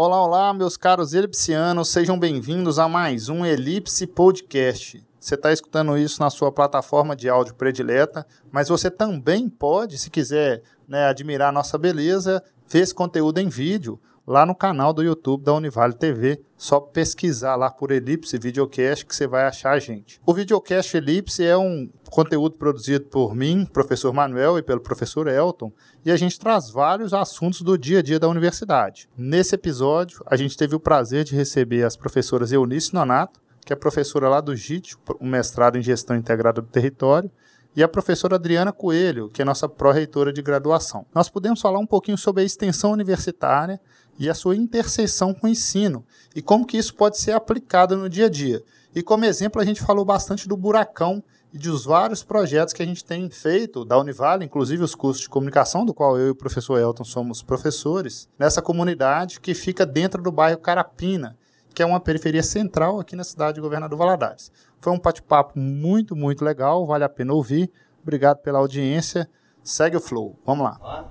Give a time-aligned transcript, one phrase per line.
[0.00, 5.04] Olá, olá, meus caros elipsianos, sejam bem-vindos a mais um Elipse Podcast.
[5.18, 10.08] Você está escutando isso na sua plataforma de áudio predileta, mas você também pode, se
[10.08, 13.98] quiser né, admirar nossa beleza, ver esse conteúdo em vídeo
[14.28, 16.38] lá no canal do YouTube da Univale TV.
[16.54, 20.20] Só pesquisar lá por Elipse Videocast que você vai achar a gente.
[20.26, 25.72] O Videocast Elipse é um conteúdo produzido por mim, professor Manuel, e pelo professor Elton,
[26.04, 29.08] e a gente traz vários assuntos do dia a dia da universidade.
[29.16, 33.76] Nesse episódio, a gente teve o prazer de receber as professoras Eunice Nonato, que é
[33.76, 37.30] professora lá do GIT, um mestrado em Gestão Integrada do Território,
[37.76, 41.06] e a professora Adriana Coelho, que é nossa pró-reitora de graduação.
[41.14, 43.80] Nós podemos falar um pouquinho sobre a extensão universitária
[44.18, 46.04] e a sua interseção com o ensino,
[46.34, 48.62] e como que isso pode ser aplicado no dia a dia.
[48.94, 51.22] E como exemplo, a gente falou bastante do buracão
[51.52, 55.28] e dos vários projetos que a gente tem feito da Univale, inclusive os cursos de
[55.28, 60.22] comunicação, do qual eu e o professor Elton somos professores, nessa comunidade que fica dentro
[60.22, 61.36] do bairro Carapina,
[61.74, 64.50] que é uma periferia central aqui na cidade de Governador Valadares.
[64.80, 67.70] Foi um bate-papo muito, muito legal, vale a pena ouvir.
[68.02, 69.28] Obrigado pela audiência.
[69.62, 70.38] Segue o flow.
[70.44, 71.08] Vamos lá.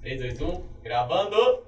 [0.00, 1.59] 3, 2, 1, gravando!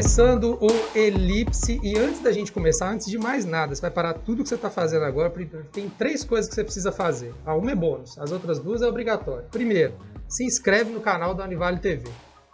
[0.00, 4.14] Começando o Elipse, e antes da gente começar, antes de mais nada, você vai parar
[4.14, 5.30] tudo que você está fazendo agora,
[5.70, 7.34] tem três coisas que você precisa fazer.
[7.44, 9.44] A uma é bônus, as outras duas é obrigatório.
[9.50, 9.92] Primeiro,
[10.26, 12.08] se inscreve no canal da Univale TV.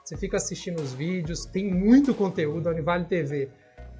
[0.04, 3.48] Você fica assistindo os vídeos, tem muito conteúdo, a Univale TV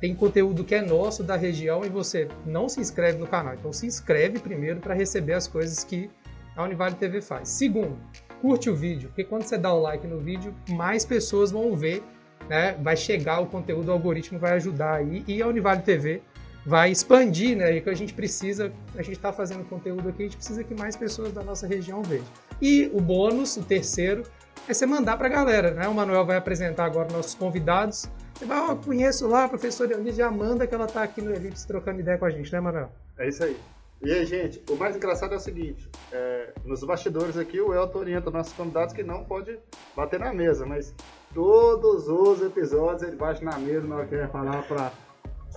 [0.01, 3.55] tem conteúdo que é nosso, da região, e você não se inscreve no canal.
[3.55, 6.11] Então se inscreve primeiro para receber as coisas que
[6.57, 7.51] a Univale TV faz.
[7.51, 7.97] Segundo,
[8.41, 12.03] curte o vídeo, porque quando você dá o like no vídeo, mais pessoas vão ver
[12.49, 16.23] né, vai chegar o conteúdo, o algoritmo vai ajudar aí e a Univale TV
[16.67, 17.77] vai expandir, né?
[17.77, 20.75] E que a gente precisa, a gente está fazendo conteúdo aqui, a gente precisa que
[20.75, 22.27] mais pessoas da nossa região vejam.
[22.61, 24.25] E o bônus, o terceiro,
[24.69, 25.87] é você mandar para a galera, né?
[25.87, 28.11] O Manuel vai apresentar agora nossos convidados.
[28.35, 31.23] Você vai, ó, oh, conheço lá a professora Eunice, já manda que ela está aqui
[31.23, 32.91] no Elipse trocando ideia com a gente, né, Manuel?
[33.17, 33.57] É isso aí.
[34.03, 38.01] E aí, gente, o mais engraçado é o seguinte: é, nos bastidores aqui, o Elton
[38.01, 39.59] orienta nossos convidados que não pode
[39.95, 40.95] bater na mesa, mas
[41.37, 44.91] todos os episódios ele bate na mesa na hora que vai falar pra.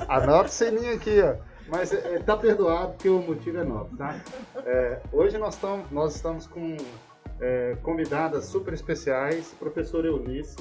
[0.09, 1.37] Anota o sininho aqui, ó.
[1.69, 4.19] Mas é, tá perdoado porque o motivo é novo, tá?
[4.65, 6.75] É, hoje nós, tam, nós estamos com
[7.39, 10.57] é, convidadas super especiais, professora Eunice,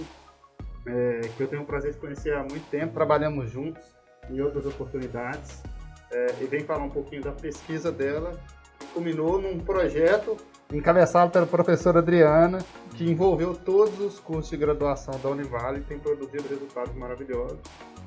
[0.86, 3.82] é, que eu tenho o prazer de conhecer há muito tempo, trabalhamos juntos
[4.30, 5.62] em outras oportunidades,
[6.12, 8.38] é, e vem falar um pouquinho da pesquisa dela,
[8.78, 10.36] que culminou num projeto
[10.72, 12.58] encabeçado pela professora Adriana,
[12.94, 17.58] que envolveu todos os cursos de graduação da Univale e tem produzido resultados maravilhosos.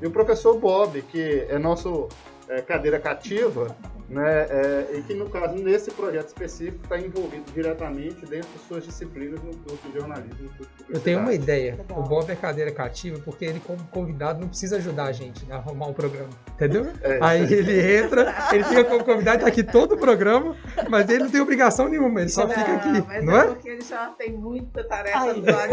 [0.02, 2.08] E o professor Bob, que é nosso
[2.52, 3.74] é, cadeira cativa,
[4.10, 8.84] né, é, e que, no caso, nesse projeto específico, está envolvido diretamente dentro de suas
[8.84, 10.50] disciplinas no curso de jornalismo.
[10.90, 11.80] Eu tenho uma ideia.
[11.90, 15.56] O Bob é cadeira cativa porque ele, como convidado, não precisa ajudar a gente a
[15.56, 16.28] arrumar o um programa.
[16.54, 16.92] Entendeu?
[17.02, 20.58] É, Aí ele entra, ele fica como convidado, está aqui todo o programa,
[20.90, 23.02] mas ele não tem obrigação nenhuma, ele só não, fica aqui.
[23.08, 25.70] Mas não é, é porque ele já tem muita tarefa do lado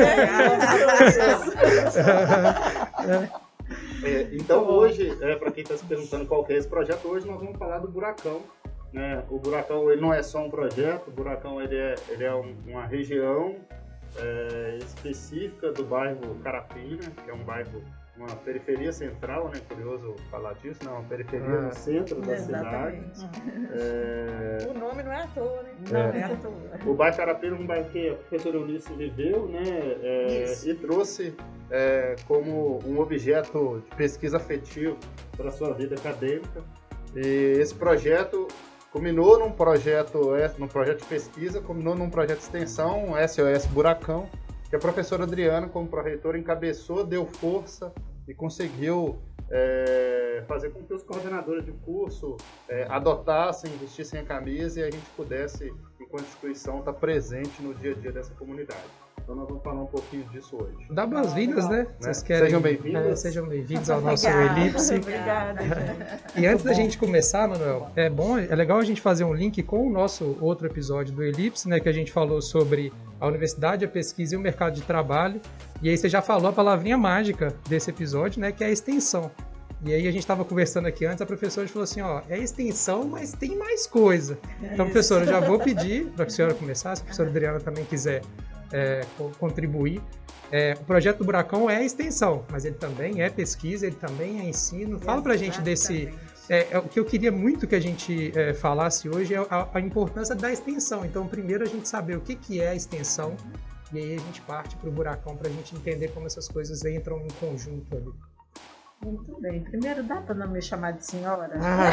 [3.26, 3.38] de
[4.02, 7.40] é, então hoje, é, para quem está se perguntando qual é esse projeto, hoje nós
[7.40, 8.42] vamos falar do Buracão.
[8.92, 9.22] Né?
[9.28, 12.56] O Buracão ele não é só um projeto, o Buracão ele é, ele é um,
[12.66, 13.56] uma região
[14.16, 17.82] é, específica do bairro Carapina, que é um bairro
[18.18, 19.60] uma periferia central, né?
[19.68, 20.90] Curioso falar disso, né?
[20.90, 23.18] Uma periferia ah, no centro da exatamente.
[23.18, 23.40] cidade.
[23.72, 24.68] É...
[24.68, 25.74] O nome não é à toa, né?
[25.90, 26.52] Não é, é à toa.
[26.86, 29.62] O bairro Carapina é um bairro que a professora Eunice viveu, né?
[30.02, 31.34] É, e trouxe
[31.70, 34.98] é, como um objeto de pesquisa afetivo
[35.36, 36.62] para a sua vida acadêmica.
[37.14, 38.48] E esse projeto
[38.90, 44.28] culminou num projeto, é, num projeto de pesquisa, culminou num projeto de extensão, SOS Buracão,
[44.68, 47.92] que a professora Adriana, como pró-reitora, encabeçou, deu força
[48.28, 49.18] e conseguiu
[49.50, 52.36] é, fazer com que os coordenadores de curso
[52.68, 57.92] é, adotassem, vestissem a camisa e a gente pudesse, enquanto instituição, estar presente no dia
[57.92, 58.84] a dia dessa comunidade.
[59.22, 60.86] Então nós vamos falar um pouquinho disso hoje.
[60.90, 61.86] Dá boas-vindas, né?
[61.98, 62.44] Vocês querem...
[62.44, 63.06] Sejam bem-vindos.
[63.06, 64.94] É, sejam bem-vindos ao nosso Elipse.
[64.96, 65.60] Obrigada.
[66.36, 69.62] e antes da gente começar, Manuel, é bom, é legal a gente fazer um link
[69.62, 71.78] com o nosso outro episódio do Elipse, né?
[71.78, 75.40] Que a gente falou sobre a universidade, a pesquisa e o mercado de trabalho.
[75.82, 78.52] E aí você já falou a palavrinha mágica desse episódio, né?
[78.52, 79.30] Que é a extensão.
[79.84, 83.04] E aí a gente estava conversando aqui antes, a professora falou assim, ó, é extensão,
[83.04, 84.36] mas tem mais coisa.
[84.60, 87.84] Então, professora, eu já vou pedir para a senhora começar, se a professora Adriana também
[87.84, 88.22] quiser
[88.72, 89.02] é,
[89.38, 90.02] contribuir.
[90.50, 94.44] É, o projeto do Buracão é extensão, mas ele também é pesquisa, ele também é
[94.44, 94.98] ensino.
[94.98, 96.12] Fala para a gente desse, É,
[96.48, 99.80] é, o que eu queria muito que a gente é, falasse hoje é a, a,
[99.80, 101.04] importância da extensão.
[101.04, 103.36] Então, primeiro a gente saber o que, que é a extensão
[103.92, 106.84] e aí a gente parte para o buracão para a gente entender como essas coisas
[106.84, 108.12] entram em conjunto ali.
[109.04, 109.62] Muito bem.
[109.62, 111.52] Primeiro, dá para não me chamar de senhora?
[111.62, 111.90] Ah,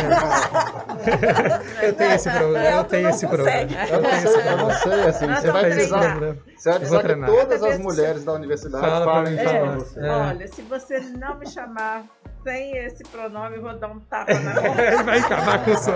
[1.84, 2.68] eu tenho esse problema.
[2.68, 3.72] Eu tenho esse problema.
[3.90, 5.02] Eu não sei, eu não sei.
[5.02, 6.20] Assim, você vai precisar.
[6.58, 10.00] Você vai precisar que todas as mulheres da universidade Fala falem para você.
[10.00, 10.10] É.
[10.10, 12.06] Olha, se você não me chamar
[12.46, 15.04] sem esse pronome, vou dar um tapa na mão.
[15.04, 15.92] vai acabar com o som.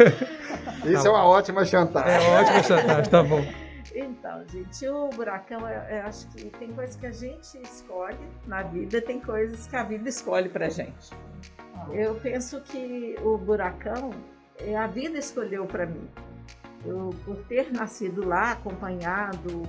[0.88, 2.26] Isso tá é uma ótima chantagem.
[2.26, 3.44] É uma ótima chantagem, tá bom.
[3.94, 8.62] Então, gente, o buracão, eu, eu, acho que tem coisas que a gente escolhe na
[8.62, 11.10] vida, tem coisas que a vida escolhe pra gente.
[11.92, 14.10] Eu penso que o buracão,
[14.58, 16.08] é, a vida escolheu para mim.
[16.88, 19.62] Eu, por ter nascido lá, acompanhado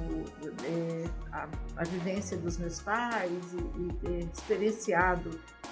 [0.64, 5.30] é, a, a, vivência dos meus pais e, e, e experienciado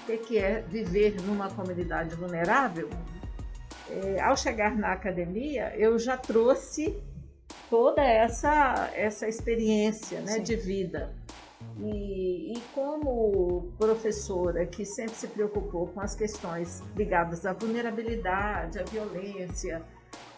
[0.07, 2.89] o que é viver numa comunidade vulnerável,
[3.89, 7.01] é, ao chegar na academia, eu já trouxe
[7.69, 11.13] toda essa, essa experiência né, de vida.
[11.79, 18.83] E, e, como professora que sempre se preocupou com as questões ligadas à vulnerabilidade, à
[18.83, 19.83] violência,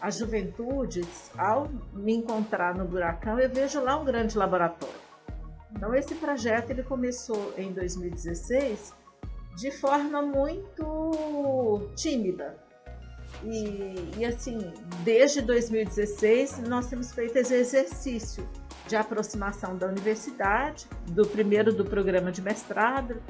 [0.00, 5.10] às juventudes, ao me encontrar no Buracão, eu vejo lá um grande laboratório.
[5.72, 8.94] Então, esse projeto ele começou em 2016
[9.56, 12.56] de forma muito tímida,
[13.44, 14.58] e, e, assim,
[15.02, 18.46] desde 2016, nós temos feito esse exercício
[18.86, 23.22] de aproximação da universidade, do primeiro do programa de mestrado.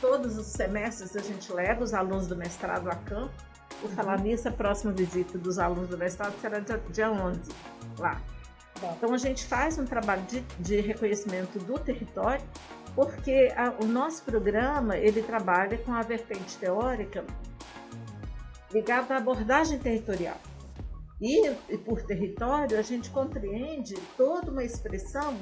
[0.00, 3.32] Todos os semestres a gente leva os alunos do mestrado a campo.
[3.80, 7.40] Por falar nisso, a próxima visita dos alunos do mestrado será dia, dia 11,
[7.98, 8.20] lá.
[8.96, 12.44] Então a gente faz um trabalho de, de reconhecimento do território,
[12.94, 17.24] porque a, o nosso programa ele trabalha com a vertente teórica
[18.72, 20.36] ligado à abordagem territorial.
[21.20, 25.38] E, e, por território, a gente compreende toda uma expressão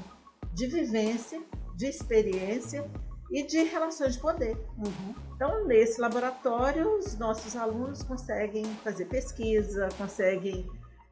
[0.53, 1.43] de vivência,
[1.75, 2.89] de experiência
[3.35, 4.57] e de relações de poder.
[4.79, 5.15] Uhum.
[5.35, 10.65] Então, nesse laboratório, os nossos alunos conseguem fazer pesquisa, conseguem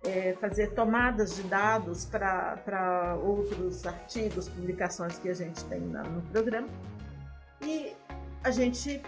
[0.05, 6.69] é, fazer tomadas de dados para outros artigos, publicações que a gente tem no programa.
[7.61, 7.93] E
[8.45, 9.03] a gente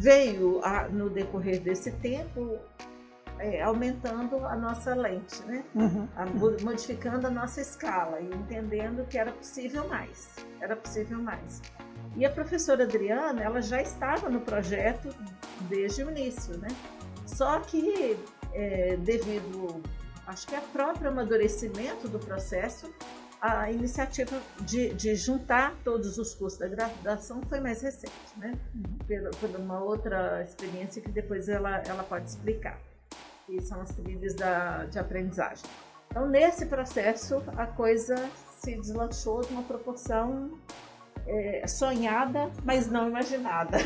[0.00, 2.58] veio a, no decorrer desse tempo
[3.38, 5.64] é, aumentando a nossa lente, né?
[5.74, 6.08] Uhum.
[6.16, 6.26] A,
[6.62, 11.60] modificando a nossa escala e entendendo que era possível mais, era possível mais.
[12.16, 15.08] E a professora Adriana, ela já estava no projeto
[15.68, 16.68] desde o início, né?
[17.26, 18.16] Só que
[18.52, 19.82] é, devido,
[20.26, 22.92] acho que a próprio amadurecimento do processo,
[23.40, 28.54] a iniciativa de, de, juntar todos os cursos da graduação foi mais recente, né?
[29.06, 32.78] Pela, por uma outra experiência que depois ela, ela pode explicar,
[33.46, 35.64] que são as trilhas da, de aprendizagem.
[36.08, 38.16] Então, nesse processo, a coisa
[38.58, 40.58] se deslanchou de uma proporção
[41.26, 43.78] é, sonhada, mas não imaginada.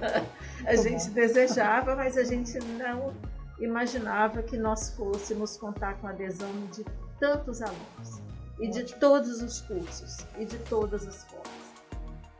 [0.66, 3.14] a gente desejava, mas a gente não
[3.58, 6.84] imaginava que nós fôssemos contar com a adesão de
[7.18, 8.22] tantos alunos
[8.58, 11.64] e de todos os cursos e de todas as formas.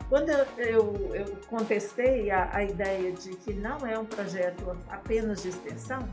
[0.09, 5.41] Quando eu, eu, eu contestei a, a, ideia de que não é um projeto apenas
[5.41, 6.07] de extensão,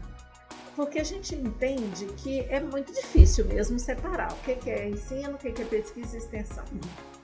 [0.74, 5.38] porque a gente entende que é muito difícil mesmo separar o que é ensino, o
[5.38, 6.64] que é pesquisa e extensão.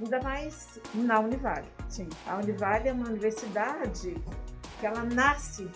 [0.00, 1.66] Ainda mais na Univale.
[1.88, 2.08] Sim.
[2.26, 4.16] A Univale é uma universidade
[4.78, 5.68] que ela nasce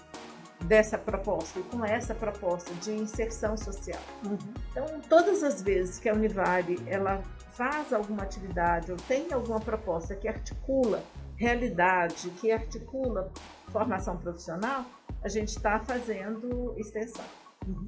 [0.65, 4.01] dessa proposta e com essa proposta de inserção social.
[4.25, 4.39] Uhum.
[4.71, 10.15] Então, todas as vezes que a Univale ela faz alguma atividade ou tem alguma proposta
[10.15, 11.03] que articula
[11.37, 13.33] realidade, que articula
[13.69, 14.85] formação profissional,
[15.23, 17.25] a gente está fazendo extensão.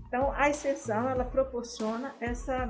[0.07, 2.69] Então, a extensão ela proporciona essa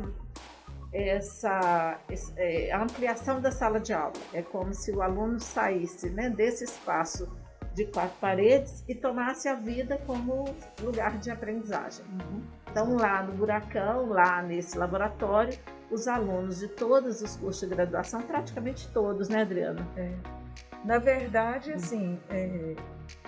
[0.94, 1.98] essa,
[2.36, 4.12] é, a ampliação da sala de aula.
[4.32, 7.28] É como se o aluno saísse né, desse espaço
[7.74, 10.44] de quatro paredes e tomasse a vida como
[10.80, 12.04] lugar de aprendizagem.
[12.06, 12.42] Uhum.
[12.70, 15.58] Então, lá no Buracão, lá nesse laboratório,
[15.90, 19.86] os alunos de todos os cursos de graduação, praticamente todos, né, Adriana?
[19.96, 20.12] É.
[20.84, 22.76] Na verdade, assim, é,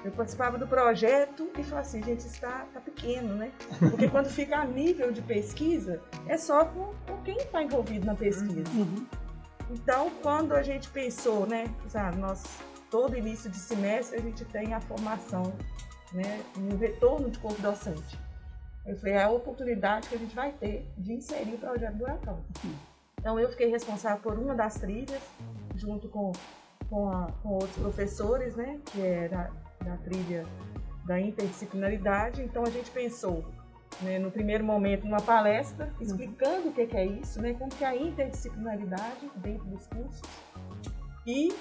[0.06, 3.50] eu participava do projeto e falava assim, gente, está tá pequeno, né?
[3.90, 8.14] Porque quando fica a nível de pesquisa, é só com, com quem está envolvido na
[8.14, 8.70] pesquisa.
[8.72, 9.04] Uhum.
[9.68, 12.44] Então, quando a gente pensou, né, sabe, nós
[12.88, 15.52] todo início de semestre a gente tem a formação,
[16.12, 18.16] né, no retorno de corpo docente.
[18.86, 22.44] Eu falei, é a oportunidade que a gente vai ter de inserir o projeto Buracão.
[23.18, 25.20] Então eu fiquei responsável por uma das trilhas,
[25.74, 26.30] junto com,
[26.88, 29.50] com, a, com outros professores, né, que era
[29.84, 30.46] da trilha
[31.04, 32.42] da interdisciplinaridade.
[32.42, 33.44] Então a gente pensou,
[34.02, 37.84] né, no primeiro momento, uma palestra explicando o que, que é isso, né, como que
[37.84, 40.22] é a interdisciplinaridade dentro dos cursos.
[41.26, 41.54] E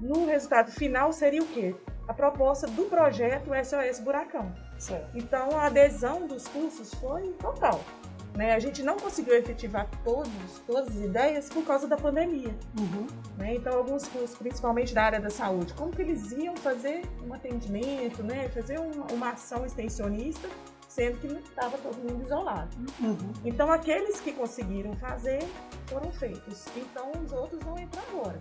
[0.00, 1.74] no resultado final seria o quê?
[2.06, 4.54] A proposta do projeto SOS Buracão.
[4.78, 5.16] Certo.
[5.16, 7.80] Então a adesão dos cursos foi total.
[8.34, 8.52] Né?
[8.52, 10.28] A gente não conseguiu efetivar todos,
[10.66, 12.54] todas as ideias por causa da pandemia.
[12.78, 13.06] Uhum.
[13.38, 13.54] né?
[13.54, 18.22] Então, alguns cursos, principalmente da área da saúde, como que eles iam fazer um atendimento,
[18.24, 18.48] né?
[18.48, 20.48] fazer uma, uma ação extensionista,
[20.88, 22.76] sendo que não estava todo mundo isolado.
[23.00, 23.32] Uhum.
[23.44, 25.40] Então, aqueles que conseguiram fazer
[25.86, 26.66] foram feitos.
[26.76, 28.38] Então, os outros vão entrar agora.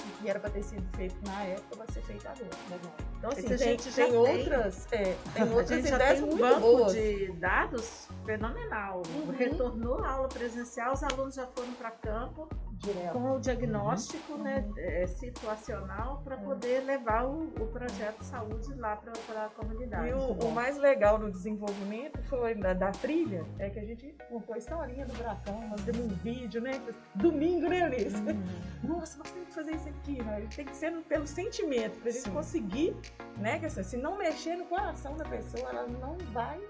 [0.00, 3.13] O que era para ter sido feito na época vai ser feito agora.
[3.24, 4.16] Então, assim, Esse a tem, gente já tem tem.
[4.16, 6.92] outras, é, tem outras ideias tem um banco boas.
[6.92, 9.02] de dados fenomenal.
[9.14, 9.30] Uhum.
[9.30, 12.46] Retornou a aula presencial, os alunos já foram para campo
[12.78, 13.12] Direto.
[13.12, 18.96] com o diagnóstico né, é, situacional para poder levar o, o projeto de saúde lá
[18.96, 20.08] para a comunidade.
[20.08, 24.14] E o, o mais legal no desenvolvimento foi da, da trilha, é que a gente
[24.28, 26.80] contou a historinha do buracão, nós demos um vídeo, né?
[27.14, 28.16] Domingo, né, Eunice?
[28.82, 30.46] Nossa, nós temos que fazer isso aqui, né?
[30.54, 32.32] Tem que ser pelo sentimento, pra gente Sim.
[32.32, 32.96] conseguir,
[33.36, 33.58] né?
[33.58, 36.60] Que assim, se não mexer no coração da pessoa, ela não vai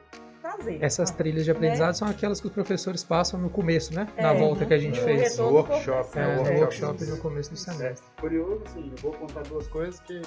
[0.45, 0.79] fazer.
[0.83, 4.07] Essas trilhas de aprendizado são aquelas que os professores passam no começo, né?
[4.17, 5.23] Na É, volta que a gente no fez.
[5.23, 6.37] retorno No workshop, É, né?
[6.37, 6.61] workshop.
[6.61, 8.07] workshop no começo do semestre.
[8.21, 10.21] Curioso, assim, eu vou contar duas coisas que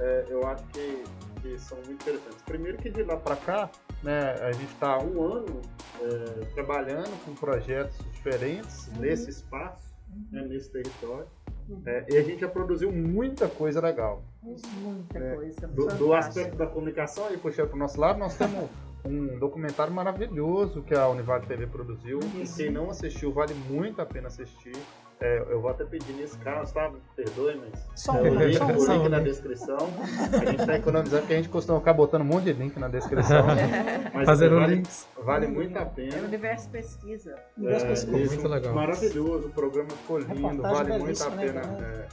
[0.00, 1.02] é, eu acho que,
[1.42, 2.42] que são muito interessantes.
[2.46, 3.70] Primeiro que de lá para cá,
[4.02, 5.60] né, a gente está há um ano
[6.00, 9.92] é, trabalhando com projetos diferentes nesse espaço,
[10.32, 11.26] né, nesse território.
[11.84, 14.22] É, e a gente já produziu muita coisa legal.
[14.42, 15.66] Muita É, coisa.
[15.68, 18.70] Do, do aspecto da comunicação, aí puxando para o nosso lado, nós temos
[19.04, 22.18] um documentário maravilhoso que a Univale TV produziu.
[22.36, 24.76] E quem não assistiu, vale muito a pena assistir.
[25.20, 26.88] É, eu vou até pedir nesse caso, tá?
[26.88, 29.18] Me perdoe, mas Só é, um, o link, só um, o só link um, na
[29.18, 29.24] né?
[29.24, 29.76] descrição.
[30.32, 32.86] A gente está economizando, porque a gente costuma ficar botando um monte de link na
[32.86, 33.44] descrição.
[34.14, 35.08] Mas Fazendo vale, links.
[35.16, 36.22] vale muito a É o pena.
[36.22, 37.34] universo pesquisa.
[37.56, 38.16] Universo É, Pesquisa.
[38.18, 38.74] isso, Muito legal.
[38.74, 41.60] Maravilhoso, o programa ficou lindo, vale muito a né, pena.
[41.62, 42.06] cara?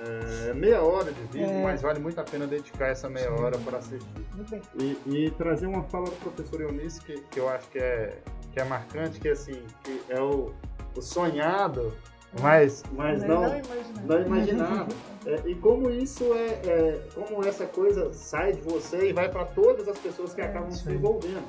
[0.00, 1.62] é, é, meia hora de vídeo, É.
[1.62, 4.26] mas vale muito a pena dedicar essa meia hora para assistir.
[4.34, 4.62] Muito bem.
[4.76, 8.18] E, e trazer uma fala do professor Eunice que, que eu acho que é,
[8.52, 10.52] que é marcante, que assim, que é o,
[10.96, 11.92] o sonhado,
[12.40, 14.06] mas, mas não, imaginava.
[14.06, 14.94] não imaginado.
[15.26, 19.44] É, e como isso é, é- como essa coisa sai de você e vai para
[19.44, 21.42] todas as pessoas que É, acabam se envolvendo.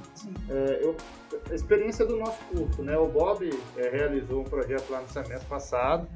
[0.50, 0.96] É, eu,
[1.50, 2.98] a experiência do nosso curso, né?
[2.98, 6.08] O Bob é, realizou um projeto lá no semestre passado,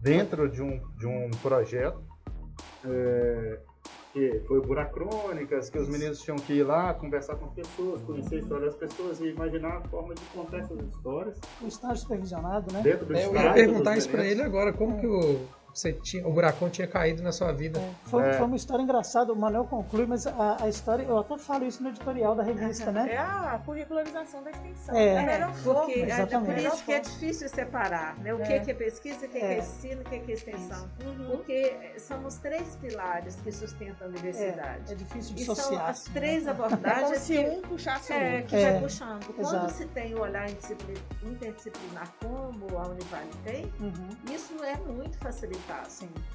[0.00, 2.02] dentro de um, de um projeto
[2.84, 3.58] é,
[4.12, 8.36] que foi Buracrônicas, que os meninos tinham que ir lá conversar com as pessoas, conhecer
[8.36, 12.72] a história das pessoas e imaginar a forma de contar essas histórias O estágio supervisionado,
[12.72, 12.80] né?
[12.82, 13.48] dentro do É, eu estágio.
[13.48, 14.30] ia perguntar isso meninos.
[14.32, 15.40] ele agora, como que o,
[15.74, 17.80] você tinha, o buracão tinha caído na sua vida?
[17.80, 18.32] É, foi, É.
[18.34, 21.82] foi uma história engraçada, o Manuel conclui, mas a, a história, eu até falo isso
[21.82, 23.12] no editorial da revista, né?
[23.12, 24.94] É a curricularização da extensão.
[24.96, 25.24] É.
[25.24, 25.80] melhor forma.
[25.80, 26.66] Porque é por Exatamente.
[26.66, 28.32] isso que é difícil separar né?
[28.32, 28.56] o que É.
[28.56, 29.54] é, que é pesquisa, o que é, É.
[29.54, 30.88] é ensino, o que é é extensão.
[31.04, 31.26] Uhum.
[31.32, 34.92] Porque são os três pilares que sustentam a universidade.
[34.92, 36.52] É difícil E de são as assim, três né?
[36.52, 38.46] É como abordagens se que, um puxasse o é, outro.
[38.48, 38.70] que É.
[38.70, 39.24] vai puxando.
[39.26, 39.72] Quando Exato.
[39.72, 44.08] se tem o olhar interdisciplin- interdisciplinar como a Univale tem, Uhum.
[44.32, 45.63] isso é muito facilitado.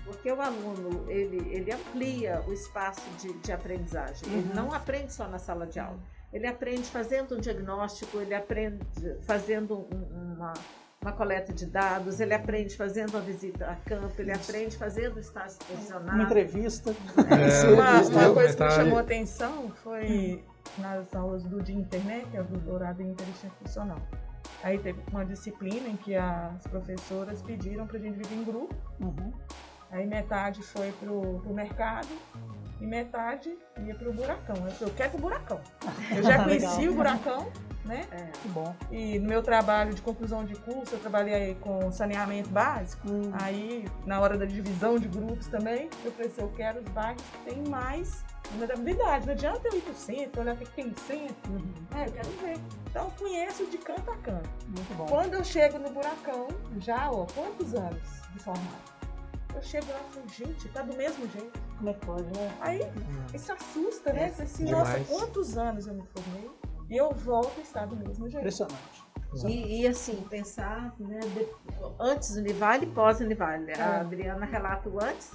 [0.05, 4.27] Porque o aluno, ele, ele amplia o espaço de, de aprendizagem.
[4.31, 4.55] Ele Uhum.
[4.55, 5.99] não aprende só na sala de aula.
[6.31, 8.85] Ele aprende fazendo um diagnóstico, ele aprende
[9.21, 10.53] fazendo um- uma,
[11.01, 15.19] uma coleta de dados, ele aprende fazendo uma visita a campo, ele aprende fazendo o
[15.19, 16.21] estágio Uma profissional.
[16.21, 16.91] entrevista.
[16.91, 20.43] É, Uma, uma coisa que me chamou a atenção foi
[20.77, 23.99] nas aulas do dia internet, que é o do doutorado interinstitucional.
[24.61, 28.75] Aí teve uma disciplina em que as professoras pediram para a gente viver em grupo.
[28.99, 29.31] Uhum.
[29.91, 32.07] Aí metade foi pro, pro mercado
[32.79, 34.55] e metade ia pro buracão.
[34.55, 35.59] Eu falei, eu quero pro buracão.
[36.15, 37.51] Eu já conheci o buracão,
[37.83, 38.05] né?
[38.11, 38.23] É.
[38.41, 38.75] Que bom.
[38.91, 43.09] E no meu trabalho de conclusão de curso, eu trabalhei com saneamento básico.
[43.09, 43.31] Hum.
[43.41, 47.21] Aí, na hora da divisão de grupos também, eu falei assim, eu quero os bairros
[47.21, 49.25] que tem mais vulnerabilidade.
[49.25, 51.61] Não adianta eu ir pro centro, olhar o que tem no centro.
[51.95, 52.57] É, eu quero ver.
[52.89, 54.49] Então, eu conheço de canto a canto.
[54.67, 55.05] Muito bom.
[55.05, 58.98] Quando eu chego no buracão, já, ó, quantos anos de formado?
[59.55, 61.59] Eu chego lá e falo, gente, tá do mesmo jeito.
[61.77, 62.57] Como é que pode, né?
[62.61, 63.25] Aí, Hum.
[63.33, 64.29] isso assusta, né?
[64.29, 64.87] Você assim, Demais.
[64.87, 66.49] nossa, quantos anos eu me formei?
[66.89, 68.37] E eu volto a estar do mesmo jeito.
[68.39, 69.03] Impressionante.
[69.45, 71.47] E, e, assim, pensar né, de-
[71.99, 73.71] antes do Univale e pós-Univale.
[73.71, 73.79] É.
[73.81, 75.31] A Adriana relata o antes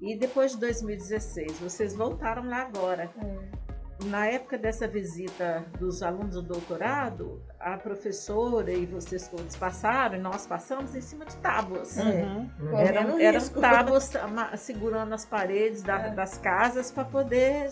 [0.00, 1.58] e depois de 2016.
[1.58, 3.10] Vocês voltaram lá agora.
[3.16, 3.63] É.
[4.06, 10.20] Na época dessa visita dos alunos do doutorado, a professora e vocês todos passaram, e
[10.20, 11.96] nós passamos em cima de tábuas.
[11.96, 12.50] Uhum.
[12.60, 13.60] Eram, Correndo eram risco.
[13.60, 14.12] tábuas
[14.58, 16.10] segurando as paredes da- É.
[16.10, 17.70] das casas para poder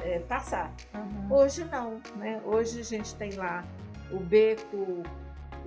[0.00, 0.72] é, passar.
[0.94, 1.34] Uhum.
[1.36, 2.40] Hoje não, né?
[2.44, 3.64] Hoje a gente tem lá
[4.12, 5.02] o beco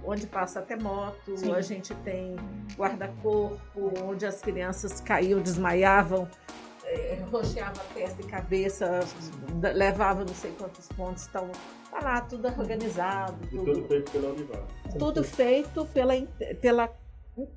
[0.06, 1.54] onde passa até moto, Sim.
[1.54, 2.36] a gente tem
[2.78, 6.28] guarda-corpo, onde as crianças caíam, desmaiavam,
[6.90, 9.00] eh, rocheava testa e cabeça,
[9.74, 11.50] levava não sei quantos pontos, então
[11.92, 14.64] tá lá tudo organizado, E tudo, tudo feito pela Univale.
[14.98, 16.14] tudo feito pela,
[16.62, 16.90] pela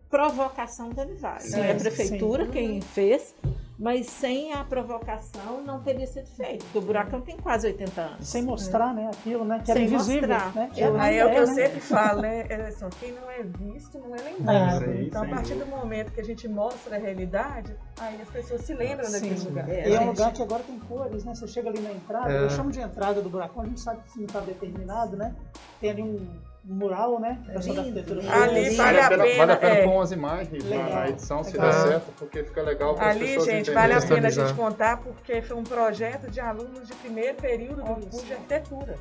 [0.09, 1.41] provocação da Univale.
[1.43, 1.85] Sim, Não é a sim.
[1.85, 3.35] prefeitura quem fez,
[3.83, 8.29] mas sem a provocação não teria sido feito, porque o buracão tem quase 80 anos.
[8.29, 9.61] Sem mostrar, né, aquilo, né?
[9.65, 10.29] Que era Sem invisível.
[10.29, 10.55] mostrar.
[10.55, 10.71] Né?
[10.77, 11.53] Era a Aí é o que eu né?
[11.55, 12.47] sempre falo, né?
[12.49, 14.85] Emerson, quem não é visto não é lembrado.
[14.85, 18.61] Sim, então, a partir do momento que a gente mostra a realidade, aí as pessoas
[18.61, 19.13] se lembram Sim.
[19.31, 19.69] daquele lugar.
[19.69, 21.35] É, E é um lugar que agora tem cores, né?
[21.35, 22.45] Você chega ali na entrada, É.
[22.45, 25.35] eu chamo de entrada do buracão, a gente sabe que não está determinado, né?
[25.81, 26.25] Tem ali um
[26.65, 27.39] mural, né?
[27.49, 28.21] É da lindo, arquitetura.
[28.21, 29.37] Ali vale a pena.
[29.37, 29.85] vale a pena é.
[29.85, 30.91] pôr umas imagens na, Legal.
[30.91, 31.73] na edição, se Legal.
[31.73, 34.99] der certo, porque fica legal para Ali, pessoas gente, vale a pena a gente contar,
[34.99, 38.97] porque foi um projeto de alunos de primeiro período do curso de arquitetura.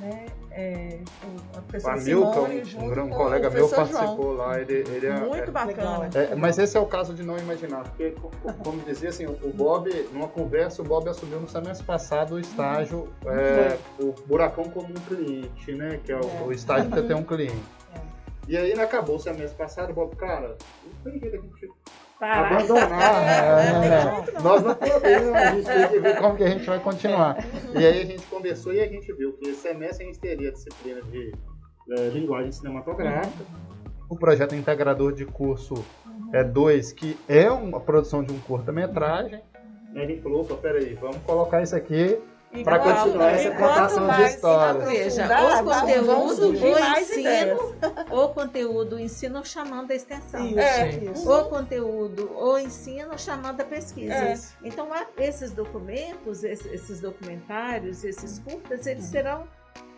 [0.00, 0.26] Né?
[0.52, 4.60] É, o- a professora Milka, Simone, um, junto um, com colega o meu participou lá,
[4.60, 6.08] ele, ele é, Muito é- bacana.
[6.14, 9.26] É, mas esse é o caso de não imaginar, porque, co- co- como dizia assim,
[9.26, 14.64] o Bob, numa conversa, o Bob assumiu no semestre passado o estágio, é, o Buracão
[14.70, 15.98] como um cliente, né?
[16.04, 16.42] Que é o, É.
[16.46, 17.56] o estágio para ter um cliente.
[17.94, 18.00] É.
[18.46, 20.56] E aí, acabou o semestre passado, o Bob, cara,
[21.04, 21.70] não tem jeito a gente
[22.18, 22.52] Parar.
[22.52, 23.62] abandonar,
[24.22, 24.42] jeito, não.
[24.42, 27.36] Nós não podemos, a gente tem que ver como que a gente vai continuar.
[27.74, 30.50] E aí a gente conversou e a gente viu que esse semestre a gente teria
[30.50, 31.32] disciplina de
[31.90, 33.44] é, linguagem cinematográfica,
[34.08, 35.84] o projeto integrador de curso
[36.32, 39.40] é dois, que é uma produção de um curta-metragem.
[39.94, 42.18] E a gente falou, opa, peraí, vamos colocar isso aqui
[42.64, 44.80] Quanto- continuar essa contação de história.
[44.86, 45.26] Veja,
[45.60, 47.74] o conteúdo, surgir o mais ensino,
[48.10, 50.46] o conteúdo, o ensino chamando a extensão.
[50.46, 50.88] Isso, É.
[51.12, 51.30] isso.
[51.30, 54.14] O conteúdo, o ensino chamando a pesquisa.
[54.14, 54.38] É.
[54.64, 54.88] Então,
[55.18, 59.10] esses documentos, esse- esses documentários, esses curtas, eles Uhum.
[59.10, 59.48] serão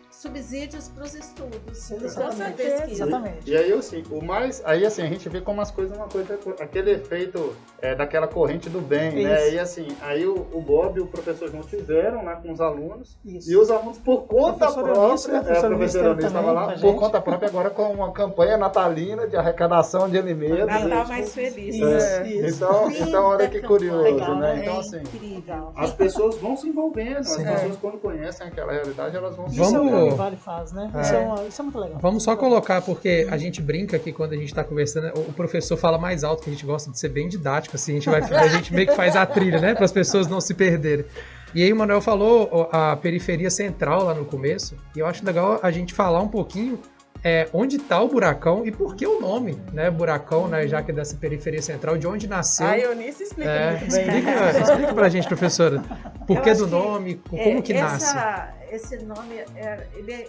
[0.09, 2.41] subsídios para os estudos, para Exatamente.
[2.43, 2.91] a pesquisa.
[3.05, 3.49] Exatamente.
[3.49, 4.61] E aí, assim, o mais.
[4.65, 6.37] Aí, assim, a gente vê como as coisas, uma coisa.
[6.59, 9.47] Aquele efeito é, daquela corrente do bem, né?
[9.47, 9.55] Isso.
[9.55, 13.17] E assim, aí o, o Bob e o professor João fizeram lá com os alunos.
[13.25, 13.51] Isso.
[13.51, 15.49] E os alunos, por conta própria, né?
[15.53, 20.07] é, a professora estava lá, por conta própria, agora com uma campanha natalina de arrecadação
[20.07, 20.65] de alimentos.
[20.65, 21.75] Natal e- mais feliz.
[21.75, 22.55] Isso, É, isso.
[22.63, 24.35] Então, então, olha que curioso, campanha.
[24.35, 24.55] né?
[24.57, 25.71] É Então, assim, incrível.
[25.75, 27.43] as pessoas vão se envolvendo, as Sim.
[27.43, 30.91] pessoas, quando conhecem aquela realidade, elas vão se Isso é Vamos- faz, né?
[30.93, 31.01] É.
[31.01, 31.99] Isso, é uma- isso é muito legal.
[31.99, 35.33] Vamos só colocar, porque a gente brinca aqui quando a gente tá conversando, o o
[35.33, 38.09] professor fala mais alto, que a gente gosta de ser bem didático, assim, a gente,
[38.09, 41.05] vai, a gente meio que faz a trilha, né, para as pessoas não se perderem.
[41.53, 45.59] E aí o Manuel falou a periferia central lá no começo, e eu acho legal
[45.61, 46.79] a gente falar um pouquinho
[47.23, 50.89] é, onde tá o buracão e por que o nome, né, buracão, né, já que
[50.89, 52.65] é dessa periferia central, de onde nasceu.
[52.65, 54.05] A Eunice explica É, muito bem.
[54.07, 55.83] explica, explica pra gente, professora,
[56.25, 58.61] por Eu que do que, nome, como É, que essa- nasce.
[58.71, 60.27] Esse nome é, ele é,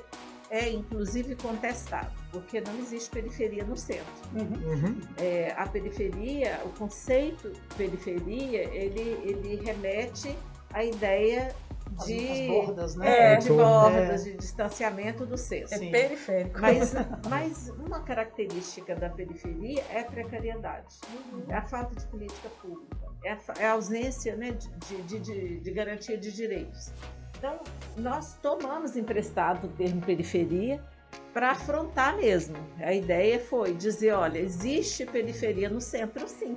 [0.53, 4.05] é, inclusive contestado, porque não existe periferia no centro.
[4.35, 5.01] Uhum.
[5.17, 10.37] É, a periferia, o conceito periferia, ele, ele remete
[10.75, 11.55] à ideia
[12.05, 13.33] de, as bordas, né?
[13.33, 13.63] É, de Tudo.
[13.63, 14.31] bordas, É.
[14.31, 15.75] de distanciamento do centro.
[15.75, 15.91] É Sim.
[15.91, 16.61] periférico.
[16.61, 16.93] Mas,
[17.31, 21.01] mas uma característica da periferia é a precariedade,
[21.49, 25.61] é a falta de política pública, é a, é a ausência né, de, de, de,
[25.61, 26.93] de garantia de direitos.
[27.43, 27.59] Então,
[27.97, 30.81] nós tomamos emprestado o termo periferia
[31.35, 32.57] para afrontar mesmo.
[32.79, 36.57] A ideia foi dizer, olha, existe periferia no centro sim.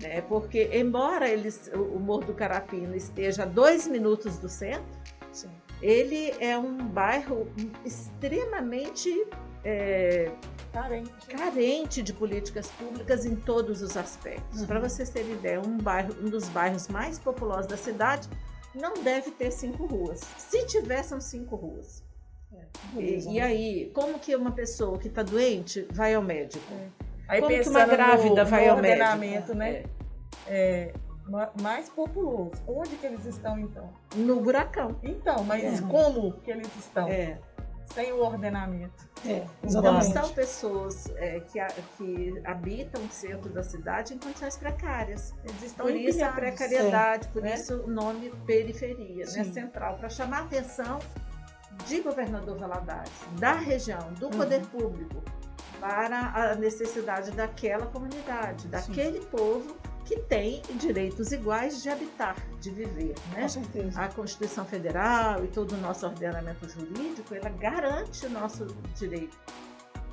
[0.00, 0.20] né?
[0.20, 4.86] Porque, embora eles, o o Morro do Carapina esteja a dois minutos do centro,
[5.32, 5.50] Sim.
[5.82, 7.48] ele é um bairro
[7.84, 9.26] extremamente
[9.64, 10.30] é,
[10.72, 11.26] Carente.
[11.26, 14.60] carente de políticas públicas em todos os aspectos.
[14.60, 14.66] Uhum.
[14.68, 18.28] Para vocês terem ideia, um, bairro, um dos bairros mais populosos da cidade
[18.74, 20.20] não deve ter cinco ruas.
[20.38, 22.02] Se tiver, são cinco ruas.
[22.92, 23.28] Beleza.
[23.30, 26.64] E, e aí, como que uma pessoa que está doente vai ao médico?
[27.28, 29.02] Aí como que pensando uma grávida no, vai no ao médico?
[29.02, 29.84] ordenamento, né?
[30.46, 30.92] É, É,
[31.26, 32.52] ma- mais populoso.
[32.66, 33.90] Onde que eles estão, então?
[34.16, 34.96] no buracão.
[35.02, 35.82] Então, mas É.
[35.86, 37.06] como que eles estão?
[37.08, 37.38] É.
[37.94, 39.08] Sem o ordenamento.
[39.26, 40.12] É, Então, exatamente.
[40.12, 45.34] são pessoas é, que, a- que habitam o centro da cidade em condições precárias.
[45.42, 46.34] Eles Por isso a empilhados.
[46.38, 47.54] precariedade, por né?
[47.54, 49.52] isso o nome periferia, né, Sim.
[49.52, 50.98] central, para chamar a atenção
[51.86, 55.22] de governador Valadares, da região, do poder público,
[55.80, 59.76] para a necessidade daquela comunidade, daquele povo
[60.08, 63.14] que tem direitos iguais de habitar, de viver.
[63.34, 63.42] Né?
[63.42, 64.00] Com certeza.
[64.00, 68.66] A Constituição Federal e todo o nosso ordenamento jurídico, ela garante o nosso
[68.96, 69.36] direito.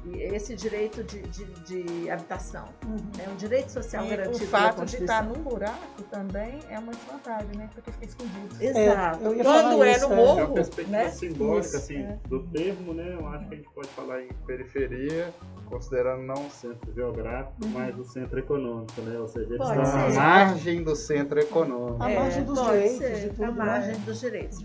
[0.05, 2.67] E esse direito de, de, de habitação.
[2.85, 2.97] Uhum.
[3.25, 6.93] É um direito social E garantido o fato de estar num buraco também é uma
[6.93, 7.69] desvantagem, né?
[7.73, 8.55] Porque fica escondido.
[8.59, 9.23] Exato.
[9.23, 10.17] eu ia Quando é isso, no é.
[10.17, 11.09] É uma morro, perspectiva né?
[11.09, 12.19] simbólica, Isso, assim, é.
[12.27, 13.15] do termo, né?
[13.19, 15.33] Eu acho que a gente pode falar em periferia,
[15.67, 19.19] considerando não o centro geográfico, mas o centro econômico, né?
[19.19, 22.03] Ou seja, ele Pode está à margem do centro econômico.
[22.03, 24.03] A É, margem dos pode direitos ser, e tudo, a margem né?
[24.05, 24.59] dos direitos.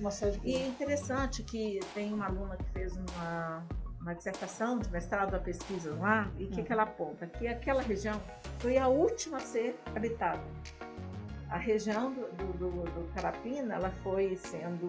[0.44, 3.64] E é interessante que tem uma aluna que fez uma,
[4.00, 7.26] uma dissertação de mestrado, uma pesquisa lá, e o que, que ela aponta?
[7.26, 8.20] Que aquela região
[8.58, 10.42] foi a última a ser habitada.
[11.50, 14.88] A região do, do, do- do Carapina, ela foi sendo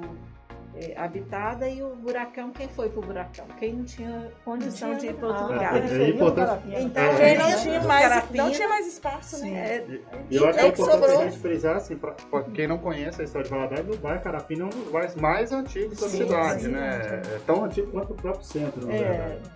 [0.76, 3.46] é, habitada e o buracão, quem foi pro buracão?
[3.60, 5.76] Quem não tinha condição de ir para outro Ah, lugar.
[5.78, 6.64] É do importante-.
[6.82, 7.56] Então, É, é, não é.
[7.58, 9.52] tinha do mais, Carapina, não tinha mais espaço, Sim.
[9.52, 9.76] né?
[9.78, 9.86] é,
[10.30, 11.20] E eu acho que é é importante sobrou.
[11.22, 12.14] a gente frisar, assim, pra
[12.54, 15.52] quem não conhece a história de Valadares, o bairro Carapina é um dos bairros mais
[15.52, 17.22] antigos da cidade, né?
[17.36, 18.98] É tão antigo quanto o próprio centro, na É.
[19.04, 19.52] verdade.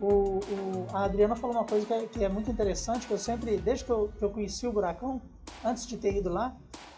[0.00, 3.18] O, o- a Adriana falou uma coisa que é, que é muito interessante, que eu
[3.18, 5.20] sempre, desde que eu, que eu conheci o buracão,
[5.62, 6.54] antes de ter ido lá,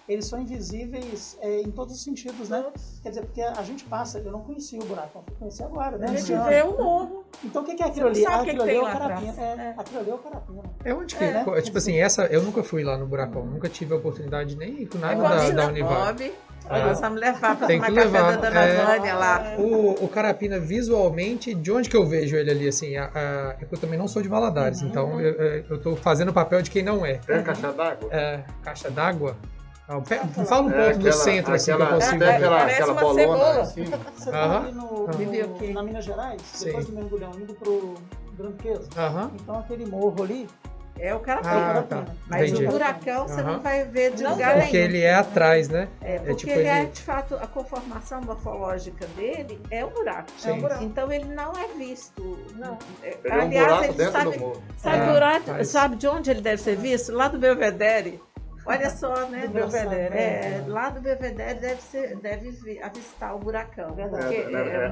[0.08, 2.64] eles são invisíveis é, em todos os sentidos, né?
[3.02, 6.06] Quer dizer, porque a gente passa, eu não conhecia o buracão, eu conheci agora, né?
[6.10, 6.44] A gente ano.
[6.48, 7.24] vê o morro.
[7.44, 8.26] Então o que, que é aquilo ali?
[8.26, 9.34] aquilo que ali é o carapina.
[9.38, 9.74] É, É.
[9.76, 10.62] Aquilo ali é o carapina.
[10.84, 11.24] É onde que.
[11.24, 11.60] É, né?
[11.62, 12.24] Tipo assim, essa.
[12.26, 13.44] Eu nunca fui lá no Buracão.
[13.46, 15.66] Nunca tive a oportunidade nem com nada da, da né?
[15.66, 16.06] Univar.
[16.14, 16.32] Bob,
[16.68, 16.78] Ah.
[16.86, 18.84] nós vamos levar para Tem tomar café levar, da Dona é.
[18.84, 19.54] Vânia lá.
[19.58, 22.96] O, o Carapina, visualmente, de onde que eu vejo ele ali, assim?
[22.96, 24.88] A, a- eu também não sou de Valadares, Uhum.
[24.88, 25.32] então eu,
[25.68, 27.20] eu tô fazendo o papel de quem não é.
[27.28, 28.08] É a caixa d'água?
[28.12, 29.36] É, caixa d'água?
[30.00, 32.28] Ah, Fala um É pouco do aquela- centro, assim, que eu aquela- consigo ver.
[32.30, 33.98] aquela, Parece aquela uma bolona cima.
[34.16, 35.10] Você tá ali no, Ah.
[35.12, 36.92] O no, na Minas Gerais, depois Sim.
[36.92, 37.94] do mergulhão, indo pro
[38.36, 38.88] Granqueza.
[38.96, 39.30] Aham.
[39.34, 40.48] Então aquele morro ali
[41.00, 41.78] É o Carapina.
[41.78, 42.04] Ah, tá.
[42.28, 42.66] Mas Entendi.
[42.66, 43.52] o buracão você Aham.
[43.54, 44.84] não vai ver de Não lugar Porque nenhum.
[44.84, 45.88] ele é atrás, né?
[46.02, 50.28] É, porque tipo, ele é, ele- de fato, a conformação morfológica dele é um buraco.
[50.36, 50.62] Sim.
[50.82, 52.38] Então ele não é visto.
[52.56, 52.76] Não.
[53.02, 54.52] É, é um aliás, buraco ele sabe, do
[54.84, 55.68] É, buraco- faz.
[55.68, 57.10] sabe de onde ele deve ser visto?
[57.10, 58.20] Lá do Belvedere.
[58.64, 59.46] Olha só, né?
[59.48, 63.92] Do Belvedere, É, lá do Belvedere deve, ser, deve vi- avistar o buracão.
[63.94, 64.24] Verdade.
[64.24, 64.88] Porque É, né, é, é,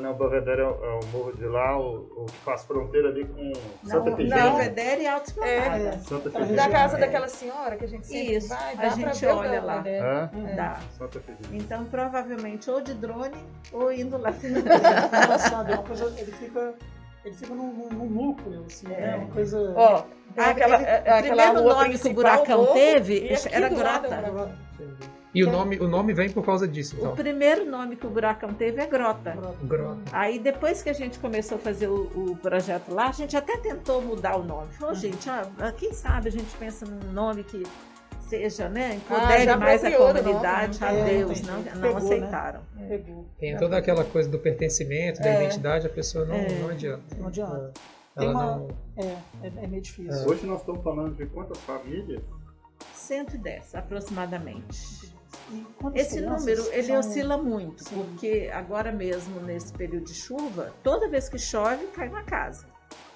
[0.00, 0.08] né?
[0.10, 3.24] O Belvedere é, o- é o morro de lá, o, o que faz fronteira ali
[3.26, 3.52] com
[3.86, 4.42] Santa não, Efigênia.
[4.50, 5.76] Belvedere e Alto Esplanada.
[5.88, 5.92] É.
[5.98, 6.56] Santa Efigênia.
[6.56, 7.00] Da casa É.
[7.00, 9.82] daquela senhora que a gente sempre Isso, vai, a dá pra gente olha lá.
[9.86, 10.54] É?
[10.56, 10.80] Dá.
[10.98, 11.58] Santa Efigênia.
[11.62, 13.36] Então, provavelmente, ou de drone
[13.72, 14.30] ou indo lá.
[14.30, 16.74] É engraçado, é uma coisa, ele fica,
[17.24, 19.16] ele fica num, num- num núcleo, assim, é, É.
[19.16, 19.72] uma coisa...
[19.76, 20.04] Ó,
[20.36, 24.06] Ah, aquela, ele- é- o aquela nome que o buracão teve e aqui era Grota.
[24.14, 24.70] é o.
[25.32, 27.14] E o nome, o nome vem por causa disso, O então.
[27.14, 29.36] primeiro nome que o buracão teve é Grota.
[29.62, 29.98] Grota.
[30.12, 33.56] Aí depois que a gente começou a fazer o, o projeto lá, a gente até
[33.58, 34.72] tentou mudar o nome.
[34.72, 35.44] Falou, gente, ah,
[35.76, 37.62] quem sabe a gente pensa num nome que
[38.30, 40.78] seja, né, empodere Ah, mais a comunidade.
[40.84, 41.00] A né?
[41.00, 41.46] É, Deus, entendi.
[41.50, 41.96] não, não Pegou, né?
[42.16, 42.60] aceitaram.
[42.88, 43.26] Pegou.
[43.38, 45.36] Tem toda aquela coisa do pertencimento, da É.
[45.42, 46.48] identidade, a pessoa não, É.
[46.60, 47.16] não adianta.
[47.18, 47.72] Não adianta.
[48.16, 48.68] Ela uma- não.
[48.96, 49.04] É,
[49.42, 50.28] é, é meio difícil.
[50.28, 52.22] Hoje nós estamos falando de quantas famílias?
[52.94, 55.10] 110, aproximadamente.
[55.94, 57.96] Esse crianças número, ele são- oscila muito, Sim.
[57.96, 62.66] porque agora mesmo, nesse período de chuva, toda vez que chove, cai na casa.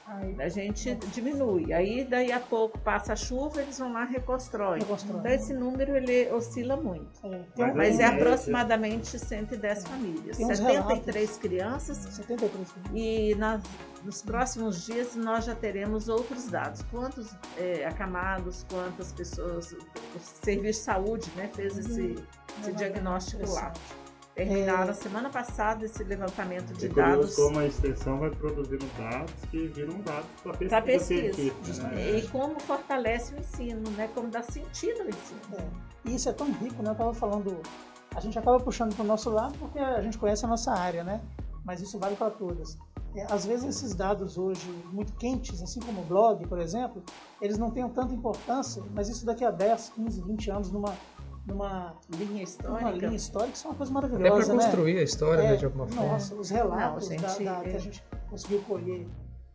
[0.06, 1.72] Aí, A gente diminui.
[1.72, 4.80] Aí, daí a pouco, passa a chuva, eles vão lá e reconstroem.
[4.82, 5.18] Reconstrói.
[5.20, 7.08] Então, esse número, ele oscila muito.
[7.24, 8.22] É, Mas Mas é média.
[8.22, 10.36] aproximadamente 110 famílias.
[10.36, 11.96] Tem uns 73 crianças.
[11.96, 12.90] 73 filhos.
[12.92, 13.62] E nas-
[14.04, 16.82] nos próximos dias nós já teremos outros dados.
[16.90, 22.14] Quantos é, acamados, quantas pessoas, o Serviço de Saúde né, fez esse,
[22.60, 23.72] esse diagnóstico lá.
[24.34, 29.32] Terminaram a semana passada esse levantamento de É dados como a extensão vai produzindo dados
[29.48, 31.32] que viram dados para pesquisa, para pesquisa.
[31.34, 32.18] científica, né?
[32.18, 34.10] E como fortalece o ensino, né?
[34.12, 35.40] como dá sentido ao ensino.
[35.56, 36.08] É.
[36.08, 36.90] E isso é tão rico, né?
[36.90, 37.62] Eu tava falando,
[38.12, 41.04] a gente acaba puxando para o nosso lado porque a gente conhece a nossa área,
[41.04, 41.20] né?
[41.64, 42.76] Mas isso vale para todas.
[43.14, 47.00] É, às vezes esses dados hoje muito quentes, assim como o blog, por exemplo,
[47.40, 50.92] eles não têm tanta importância, mas isso daqui a 10, 15, 20 anos numa,
[51.46, 52.90] numa, Linha histórica.
[52.90, 54.64] linha histórica, isso é uma coisa Até maravilhosa, para né?
[54.64, 56.12] construir a história, É, né, de alguma forma.
[56.12, 59.06] Nossa, os relatos Não, da- gente, da- que é- a gente conseguiu colher.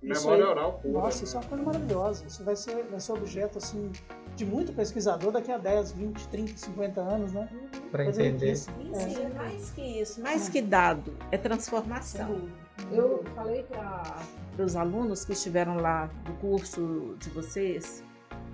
[0.02, 0.94] Isso Memória aí- oral pura.
[0.94, 1.24] Nossa, né?
[1.26, 2.26] isso é uma coisa maravilhosa.
[2.26, 3.92] Isso vai ser, vai ser objeto assim,
[4.36, 7.50] de muito pesquisador daqui a 10, 20, 30, 50 anos, né?
[7.92, 8.46] Para entender.
[8.46, 8.78] riquíssima.
[8.94, 9.00] É.
[9.10, 12.48] Sim, mais que isso, mais que dado, é transformação.
[12.94, 14.24] Eu falei para
[14.64, 18.02] os alunos que estiveram lá do curso de vocês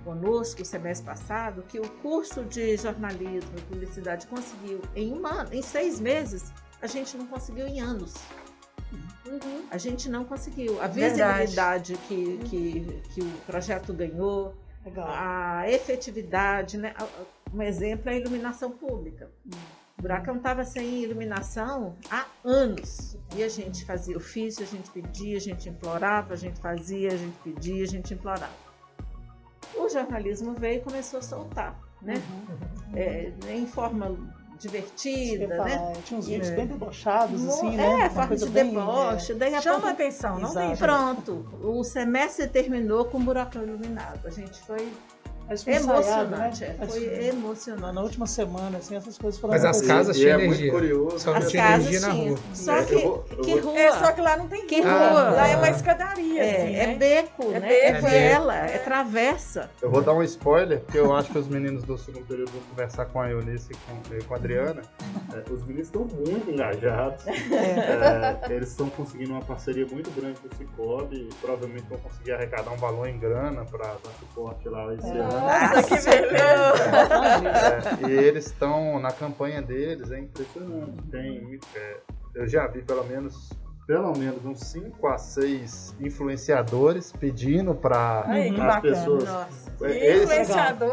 [0.06, 5.52] conosco o semestre passado que o curso de jornalismo e publicidade conseguiu em um ano,
[5.52, 8.14] em seis meses, a gente não conseguiu em anos.
[9.68, 10.80] A gente não conseguiu.
[10.80, 15.08] A visibilidade que, que, que o projeto ganhou, Legal.
[15.10, 16.94] a efetividade, né?
[17.52, 19.28] Um exemplo é a iluminação pública.
[19.98, 23.16] O buracão estava sem iluminação há anos.
[23.34, 27.16] E a gente fazia ofício, a gente pedia, a gente implorava, a gente fazia, a
[27.16, 28.65] gente pedia, a gente implorava.
[29.74, 32.14] O jornalismo veio e começou a soltar, né?
[32.94, 34.16] É, em forma
[34.58, 35.92] divertida, né?
[36.04, 37.94] Tinha uns vídeos bem debochados, Mo- assim, é, né?
[37.96, 39.34] Uma forma de bem, deboche.
[39.34, 40.78] Daí a Chama pouco- atenção, não tem Exato.
[40.78, 44.26] Pronto, o semestre terminou com um buracão iluminado.
[44.26, 44.90] A gente foi
[45.48, 46.46] é, foi ensaiado, né?
[46.46, 47.94] emocionante, é, foi Na, emocionante.
[47.94, 50.72] na última semana, assim, essas coisas foram Mas as casas tinham é muito energia.
[50.72, 51.18] curioso.
[51.20, 52.26] Só não As tinha casas tinham.
[52.28, 52.38] rua.
[52.54, 53.78] Só É, que, eu vou- eu que vou- rua?
[53.80, 54.92] É, só que lá não tem Que rua.
[55.08, 55.30] rua?
[55.30, 56.94] Lá é uma escadaria, É, assim, é né?
[56.96, 57.68] beco, É né?
[57.68, 58.28] beco, é é.
[58.30, 59.70] vela, é travessa.
[59.80, 62.60] Eu vou dar um spoiler, porque eu acho que os meninos do segundo período vão
[62.70, 64.82] conversar com a Eunice e com, com a Adriana.
[65.34, 67.24] É, os meninos estão muito engajados.
[67.56, 72.32] É, eles estão conseguindo uma parceria muito grande com o Cicobi e provavelmente vão conseguir
[72.32, 75.35] arrecadar um valor em grana para dar suporte lá esse ano.
[75.40, 76.84] Nossa, que beleza.
[78.06, 81.02] É, e eles estão na campanha deles, é impressionante.
[81.10, 81.96] Tem, é,
[82.34, 83.50] eu já vi pelo menos
[83.86, 89.24] pelo menos uns 5 a 6 influenciadores pedindo para as pessoas.
[89.24, 89.65] Nossa.
[89.82, 90.28] É, Eles,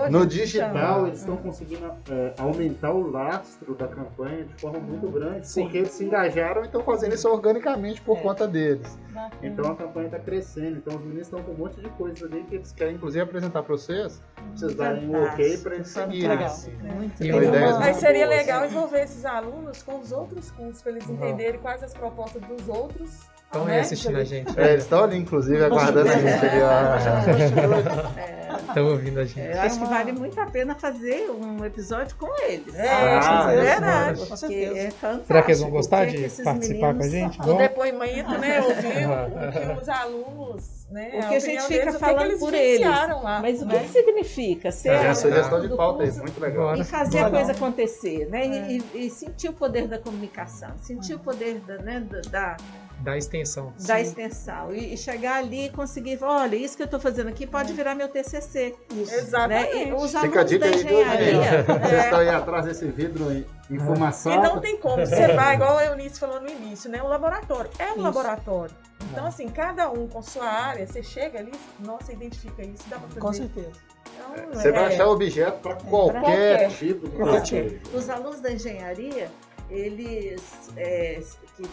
[0.09, 5.47] no digital, eles estão conseguindo é, aumentar o lastro da campanha de forma muito grande,
[5.47, 5.63] Sim.
[5.63, 8.21] porque eles se engajaram e estão fazendo isso organicamente por É.
[8.21, 8.97] conta deles.
[9.13, 9.31] Bacana.
[9.41, 10.77] Então a campanha está crescendo.
[10.77, 13.63] Então os meninos estão com um monte de coisas ali que eles querem, inclusive, apresentar
[13.63, 14.21] para vocês.
[14.35, 16.29] Pra vocês darem um ok para eles seguirem.
[16.29, 16.45] Legal.
[16.47, 16.71] assim.
[16.73, 18.37] Muito uma- ideias Mas seria boas.
[18.37, 22.67] legal envolver esses alunos com os outros cursos, para eles entenderem quais as propostas dos
[22.67, 23.31] outros.
[23.53, 23.79] Estão aí né?
[23.81, 24.59] assistindo a gente.
[24.59, 26.61] É, eles estão ali, inclusive, aguardando a gente ali.
[26.63, 28.57] ó.
[28.67, 29.39] Estão ouvindo a gente.
[29.39, 32.73] É, eu acho que vale muito a pena fazer um episódio com eles.
[32.73, 34.25] É, Ah, é é verdade.
[34.25, 34.77] Com certeza.
[34.79, 34.91] é.
[35.27, 37.39] Será que eles vão gostar de participar com a gente?
[37.41, 38.61] O depoimento, né?
[38.61, 41.07] Ouvir os alunos, né?
[41.09, 42.77] O que a gente opinião fica deles, falando que eles por eles.
[42.79, 43.39] vivenciaram lá.
[43.41, 43.79] Mas o que, né?
[43.83, 46.75] que significa ser É, É a sugestão de pauta aí, curso muito legal.
[46.75, 48.47] E fazer a coisa acontecer, né?
[48.47, 48.81] E- É.
[48.97, 52.57] E, e sentir o poder da comunicação, sentir o poder da, né, da,
[52.99, 53.73] da, extensão.
[53.85, 57.45] da extensão e, e chegar ali e conseguir, olha, isso que eu estou fazendo aqui
[57.45, 59.11] pode virar meu TCC, Isso.
[59.11, 59.17] né?
[59.17, 59.77] Exatamente.
[59.89, 61.33] E os Fica a alunos dica da aí?
[61.65, 61.99] Vocês É.
[62.03, 63.31] estão aí atrás desse vidro
[63.69, 64.35] em fumaçado.
[64.35, 65.05] E não tem como.
[65.05, 67.01] Você vai, igual a Eunice falou no início, né?
[67.01, 67.69] Um laboratório.
[67.79, 68.01] É um Isso.
[68.01, 68.75] laboratório.
[69.11, 73.07] Então, assim, cada um com sua área, você chega ali, nossa, identifica isso, dá pra
[73.09, 73.19] fazer.
[73.19, 73.71] Com certeza.
[74.15, 76.69] Então, Você vai é, achar objeto para qualquer qualquer.
[76.69, 77.81] tipo de Qualquer.
[77.93, 79.29] Os alunos da engenharia,
[79.69, 80.41] eles
[80.77, 81.19] é,
[81.57, 81.63] que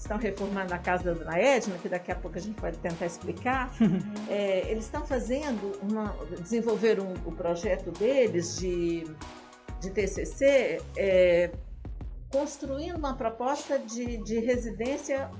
[0.00, 3.06] estão reformando a casa da Dona Edna, que daqui a pouco a gente pode tentar
[3.06, 3.70] explicar,
[4.28, 9.04] é, eles estão fazendo, uma, desenvolveram o projeto deles de,
[9.80, 11.50] de TCC, é,
[12.32, 15.30] construindo uma proposta de, de residência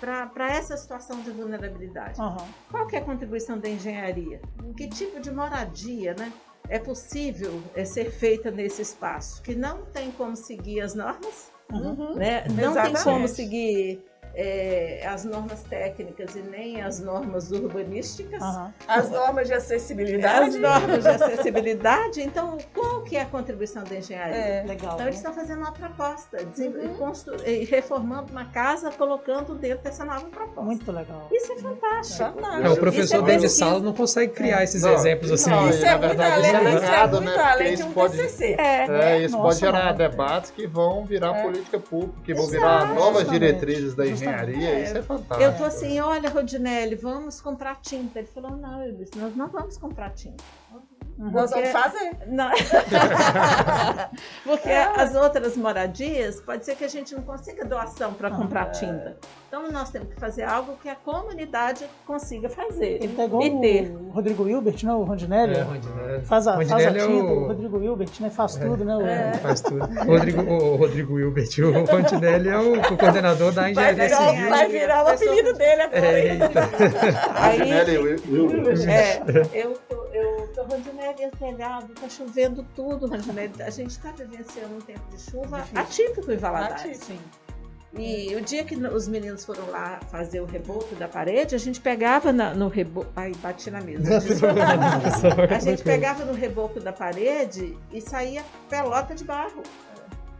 [0.00, 2.20] para essa situação de vulnerabilidade.
[2.20, 2.46] Aham.
[2.70, 4.40] Qual que é a contribuição da engenharia?
[4.76, 6.32] Que tipo de moradia né,
[6.68, 9.42] é possível é, ser feita nesse espaço?
[9.42, 12.14] Que não tem como seguir as normas, Uhum.
[12.14, 12.44] né?
[12.48, 13.04] não tem Exatamente.
[13.04, 14.00] como seguir
[14.40, 18.40] é, as normas técnicas e nem as normas urbanísticas.
[18.40, 18.72] Aham.
[18.86, 20.50] As normas de acessibilidade.
[20.50, 24.36] As normas de acessibilidade, então qual que é a contribuição da engenharia?
[24.36, 24.62] É.
[24.64, 24.92] Legal.
[24.94, 25.04] Então né?
[25.06, 27.36] eles estão fazendo uma proposta, Uhum.
[27.46, 30.60] e reformando uma casa, colocando dentro dessa nova proposta.
[30.62, 31.28] Muito legal.
[31.32, 32.18] Isso é fantástico.
[32.18, 32.64] Fantástico.
[32.64, 35.50] É, o Isso professor é dentro de sala não consegue criar esses Não, exemplos assim.
[35.50, 37.30] não, Isso na é muito verdade, além, isso é é muito né?
[37.32, 38.56] Porque além de isso um pode- TCC.
[38.58, 38.86] É.
[38.86, 41.42] É, isso Nossa, pode gerar debates que vão virar É.
[41.42, 44.27] política pública, que vão virar novas diretrizes da Justamente.
[44.28, 44.68] Engenharia.
[44.68, 44.84] É.
[44.84, 45.42] Isso é fantástico.
[45.42, 48.18] Eu tô assim, olha, Rodinelli, vamos comprar tinta.
[48.18, 50.42] Ele falou, não, eu disse, nós não vamos comprar tinta.
[51.18, 52.10] Nós Porque- vamos fazer.
[52.28, 52.50] Não.
[54.44, 59.16] Porque as outras moradias, pode ser que a gente não consiga doação para comprar tinta.
[59.48, 62.98] Então nós temos que fazer algo que a comunidade consiga fazer.
[63.02, 63.90] Ele tá igual E ter.
[63.90, 64.92] o Rodrigo Hilbert, né?
[64.92, 65.56] O Rondinelli.
[65.56, 66.24] É, Rondinelli.
[66.26, 67.42] Faz a, faz a Rondinelli é tinta, o...
[67.44, 68.30] o- Rodrigo Hilbert, né?
[68.30, 68.96] Faz tudo, né?
[68.96, 69.86] o- Ele faz tudo.
[70.06, 74.48] Rodrigo, o Rodrigo Wilbert, o Rondinelli é o, o coordenador da Vai engenharia virar, civil.
[74.50, 76.06] vai virar o apelido dele agora.
[76.06, 76.48] É, eita.
[77.34, 78.90] Aí, Rondinelli Wil- Wilber.
[78.90, 79.22] É,
[79.54, 83.10] eu tô, eu tô Rondinelli é telhado, tá chovendo tudo.
[83.64, 85.80] A gente está vivenciando um tempo de chuva Difícil.
[85.80, 86.80] atípico em Valadares.
[86.82, 87.04] Atípico.
[87.06, 87.20] Sim.
[87.96, 91.80] E o dia que os meninos foram lá fazer o reboco da parede, a gente
[91.80, 93.10] pegava na- no reboco.
[93.16, 94.18] Ai, bati na mesa.
[95.54, 99.62] A gente pegava no reboco da parede e saía pelota de barro.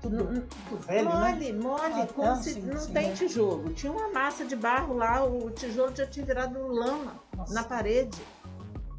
[0.00, 1.30] Tudo, tudo velho, né?
[1.32, 3.14] mole, mole, Ah, como tá, se sim, não sim, tem é.
[3.14, 3.70] tijolo.
[3.72, 7.52] Tinha uma massa de barro lá, o tijolo já tinha virado lama Nossa.
[7.52, 8.16] na parede.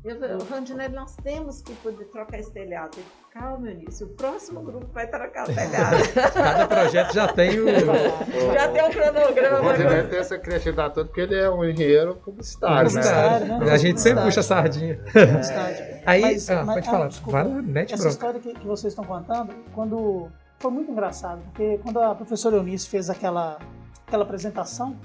[0.03, 2.97] Eu, eu, Rondinelli, nós temos que poder trocar esse telhado.
[3.33, 5.97] Calma, Eunice, o próximo grupo vai trocar o telhado.
[6.33, 7.65] Cada projeto já tem o.
[8.53, 9.59] Já tem um O cronograma.
[9.71, 13.01] Rondinelli tem essa criatividade toda porque ele é um engenheiro publicitário, né?
[13.01, 13.71] Publicitário, né?
[13.71, 14.93] A gente sempre puxa a sardinha.
[15.41, 15.85] Estádio.
[16.05, 17.07] Aí, Mas- ah, mas- pode ah, falar.
[17.09, 17.31] desculpa.
[17.43, 18.13] Vai lá, mete Essa bronca.
[18.13, 22.87] história que, que vocês estão contando, quando foi muito engraçado, porque quando a professora Eunice
[22.87, 23.59] fez aquela,
[24.07, 24.95] aquela apresentação,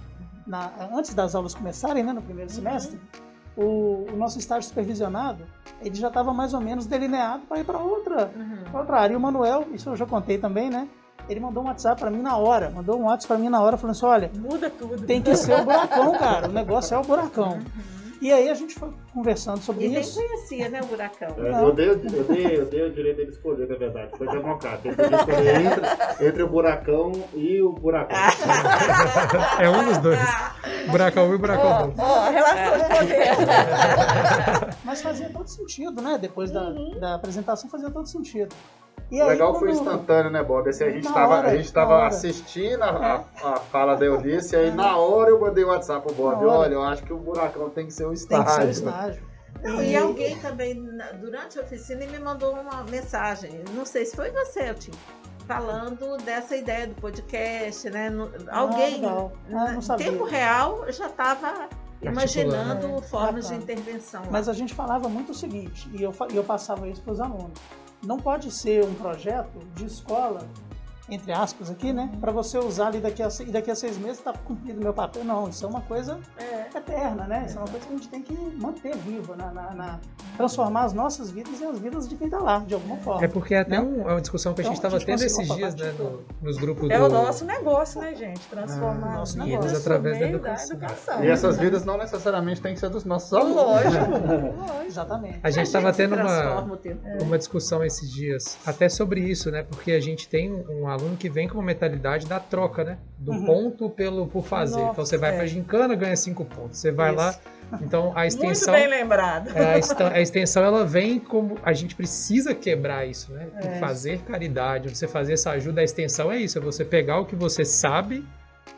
[0.46, 2.98] na, antes das aulas começarem, né, no primeiro semestre,
[3.57, 5.45] o, o nosso estágio supervisionado,
[5.83, 8.31] ele já estava mais ou menos delineado para ir para outra,
[8.71, 9.14] pra outra área.
[9.14, 10.88] E o Manuel, isso eu já contei também, né?
[11.29, 13.77] Ele mandou um WhatsApp para mim na hora, mandou um WhatsApp para mim na hora,
[13.79, 15.07] falando assim, olha, Muda tudo.
[15.07, 17.59] tem que ser o buracão, cara, o negócio é o buracão.
[18.24, 20.14] E aí a gente foi conversando sobre E nem isso.
[20.18, 21.28] conhecia, né, o buracão.
[21.44, 24.16] É, eu, dei, eu, dei, eu dei o direito dele escolher, na verdade.
[24.16, 24.88] Foi democrático.
[24.88, 28.16] Ele podia escolher entre, entre o buracão e o buracão.
[29.60, 30.18] É um dos dois.
[30.90, 31.98] Buracão 1 e buracão Ó, 2.
[31.98, 34.76] ó, relação de poder.
[34.84, 36.16] Mas fazia todo sentido, né?
[36.18, 38.54] Depois da, da apresentação fazia todo sentido.
[39.14, 40.68] E O aí, legal foi instantâneo, né, Bob?
[40.68, 44.59] Assim, a gente estava a gente tava assistindo a, a, a fala da Eunice, e
[44.59, 46.44] aí na hora eu mandei o WhatsApp pro Bob.
[46.44, 48.46] Olha, eu acho que o buracão tem que ser o Tem estágio.
[48.68, 49.22] que ser o estágio.
[49.62, 50.85] Não, e alguém também,
[51.20, 53.62] durante a oficina, me mandou uma mensagem.
[53.74, 54.90] Não sei se foi você, Elton,
[55.46, 58.11] falando dessa ideia do podcast, né?
[58.11, 59.03] No- alguém.
[59.07, 60.11] Ah, não em sabia.
[60.11, 61.68] tempo real, já estava
[62.03, 63.03] imaginando Articulando.
[63.03, 63.64] formas Bacana.
[63.64, 64.20] de intervenção.
[64.22, 64.29] lá.
[64.31, 67.20] Mas a gente falava muito o seguinte, e eu, e eu passava isso para os
[67.20, 67.59] alunos.
[68.05, 70.47] Não pode ser um projeto de escola,
[71.09, 72.11] entre aspas aqui, né?
[72.21, 75.23] Para você usar ali daqui a, e daqui a seis meses tá cumprido meu papel.
[75.25, 76.77] Não, isso é uma coisa É.
[76.79, 77.45] eterna, né?
[77.47, 80.01] Isso é uma coisa que a gente tem que manter viva, na, na- na-
[80.37, 83.25] transformar as nossas vidas e as vidas de quem está lá, de alguma forma.
[83.25, 83.81] É porque é até Né?
[83.81, 86.23] um- é uma discussão que a gente Então, estava gente tendo esses dias, né, no-
[86.40, 87.05] nos grupos É do...
[87.05, 88.40] o nosso negócio, né, gente?
[88.49, 89.77] Transformar Ah, nosso vidas negócio.
[89.79, 90.77] Através da meio da educação.
[90.77, 91.25] educação.
[91.25, 93.57] E essas vidas não necessariamente têm que ser dos nossos alunos.
[93.57, 93.95] Lógico,
[94.59, 94.85] lógico.
[94.87, 95.40] Exatamente.
[95.43, 96.67] A gente estava tendo uma,
[97.23, 99.62] uma discussão esses dias, até sobre isso, né?
[99.62, 102.98] Porque a gente tem um aluno que vem com uma mentalidade da troca, né?
[103.18, 103.44] Do Uhum.
[103.44, 104.76] ponto pelo por fazer.
[104.76, 105.37] Nossa, então você vai é.
[105.37, 106.78] pra gincana, ganha cinco pontos.
[106.78, 107.18] Você vai Isso.
[107.18, 107.35] lá,
[107.83, 109.50] então a Muito extensão bem lembrado.
[109.57, 109.80] É,
[110.14, 113.48] a extensão ela vem como a gente precisa quebrar isso, né?
[113.57, 113.78] É.
[113.78, 117.37] Fazer caridade, você fazer essa ajuda, a extensão é isso, é você pegar o que
[117.37, 118.24] você sabe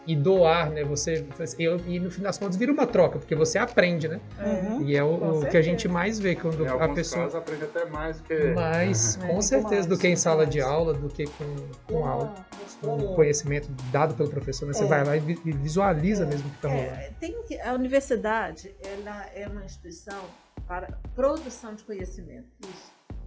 [0.07, 0.85] e doar, né?
[0.85, 1.27] Você
[1.59, 4.21] eu- e no fim das contas vira uma troca, porque você aprende, né?
[4.39, 4.83] Uhum.
[4.83, 7.65] E é o, o que a gente mais vê quando Em a pessoa casos aprende
[7.65, 8.35] até mais que.
[8.55, 10.71] mais, É, com muito certeza, mais, do que em sala de mais.
[10.71, 11.57] aula, do que com,
[11.89, 12.35] com Uma- aula,
[12.81, 14.73] com conhecimento dado pelo professor, né?
[14.73, 14.87] Você É.
[14.87, 16.89] vai lá e vi- visualiza mesmo o que está rolando.
[16.91, 20.21] É, tem que, a universidade ela é uma instituição
[20.69, 22.47] para produção de conhecimento.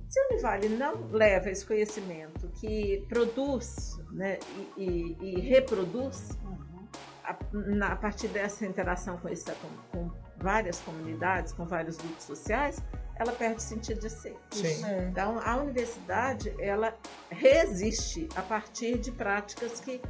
[0.10, 4.40] Se a Univale não leva esse conhecimento que produz né,
[4.76, 6.88] e, e- e reproduz Uhum.
[7.24, 12.24] a, na- a partir dessa interação com, essa, com, com várias comunidades, com vários grupos
[12.24, 12.82] sociais,
[13.18, 14.36] ela perde o sentido de ser.
[14.50, 14.84] Sim.
[14.86, 15.04] É.
[15.12, 16.96] Então, a universidade, ela
[17.30, 20.02] resiste a partir de práticas que,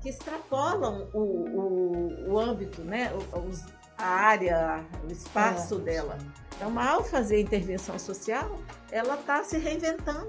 [0.00, 3.12] que extrapolam o, o, o âmbito, né?
[3.48, 3.64] Os-
[3.98, 6.18] a área, o espaço É, dela.
[6.56, 8.58] Então, ao fazer intervenção social,
[8.90, 10.28] ela está se reinventando.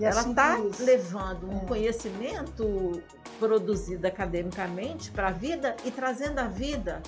[0.00, 1.64] Ela assim está que- levando um É.
[1.66, 3.02] conhecimento
[3.38, 7.02] produzido academicamente para a vida e trazendo a vida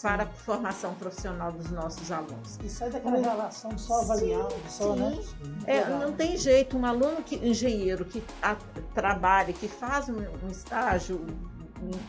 [0.00, 2.58] para a formação profissional dos nossos alunos.
[2.64, 5.00] E sai daquela relação de só avaliar, só, sim.
[5.00, 5.20] né?
[5.66, 8.56] É, não tem jeito, um aluno que, engenheiro que a-
[8.94, 11.24] trabalha, que faz um, um estágio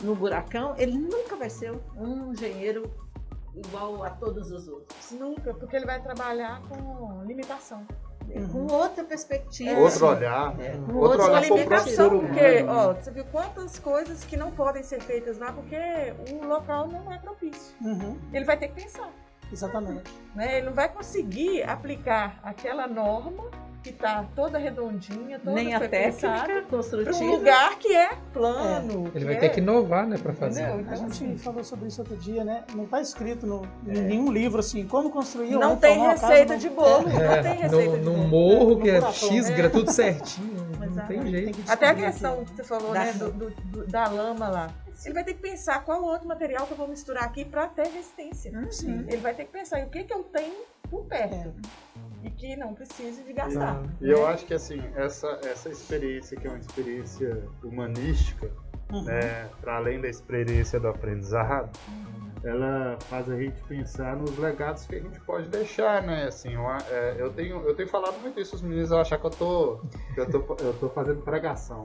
[0.02, 2.90] no buracão, ele nunca vai ser um engenheiro
[3.54, 5.10] igual a todos os outros.
[5.12, 7.86] Nunca, porque ele vai trabalhar com limitação.
[8.30, 8.48] É, Uhum.
[8.48, 9.78] Com outra perspectiva.
[9.78, 10.60] Outro olhar.
[10.60, 14.82] É, com Outro outros olhar próprio porque, ó, você viu quantas coisas que não podem
[14.82, 15.76] ser feitas lá porque
[16.32, 17.74] o local não é propício.
[17.80, 19.10] Uhum, Ele vai ter que pensar.
[19.52, 20.10] exatamente.
[20.34, 20.58] né?
[20.58, 23.44] Ele não vai conseguir aplicar aquela norma
[23.84, 27.24] que está toda redondinha, toda Nem a técnica pensada, para um construtiva.
[27.24, 29.04] lugar que é plano.
[29.08, 30.62] Ele que vai é- ter que inovar, né, para fazer.
[30.62, 30.78] Entendeu?
[30.78, 32.64] A Então, gente assim, falou sobre isso outro dia, né?
[32.74, 36.54] Não está escrito no, em nenhum livro assim, como construir ou não tem casa receita
[36.54, 38.28] no- de bolo, não tem É, receita no, de no bolo.
[38.28, 39.42] morro que é No furacão.
[39.44, 41.08] xícara, tudo certinho, não Exato.
[41.08, 41.70] tem jeito.
[41.70, 44.70] Até a questão que você falou, Da- né, do, do- do- da lama lá.
[45.04, 47.88] Ele vai ter que pensar qual outro material que eu vou misturar aqui para ter
[47.88, 48.50] resistência.
[48.70, 49.04] Sim.
[49.08, 50.54] Ele vai ter que pensar em o que, que eu tenho
[50.88, 51.50] por perto É.
[52.24, 53.82] e que não precise de gastar.
[54.00, 58.50] E eu acho que assim, essa, essa experiência que é uma experiência humanística,
[58.92, 59.02] Uhum.
[59.04, 61.70] né, para além da experiência do aprendizado,
[62.44, 66.26] ela faz a gente pensar nos legados que a gente pode deixar, né?
[66.28, 69.24] Assim, eu, é, eu tenho, eu tenho falado muito isso, os meninos vão achar que
[69.24, 69.80] eu tô,
[70.14, 71.82] que eu tô, eu tô fazendo pregação.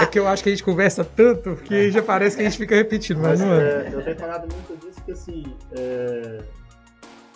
[0.00, 2.56] É que eu acho que a gente conversa tanto que já parece que a gente
[2.58, 3.88] fica repetindo, mas Mas não é.
[3.88, 6.42] é, eu tenho falado muito disso que assim, é,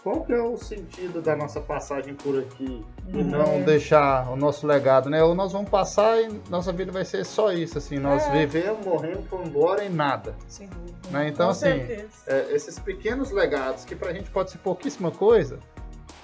[0.03, 3.23] qual que é o sentido da nossa passagem por aqui e Uhum.
[3.25, 5.23] não deixar o nosso legado, né?
[5.23, 8.31] Ou nós vamos passar e nossa vida vai ser só isso, assim, nós É.
[8.33, 10.93] vivemos, morremos, fomos embora e nada, Sem dúvida.
[11.11, 11.29] né?
[11.29, 11.71] Então, Com assim,
[12.27, 15.59] é, esses pequenos legados que pra gente pode ser pouquíssima coisa,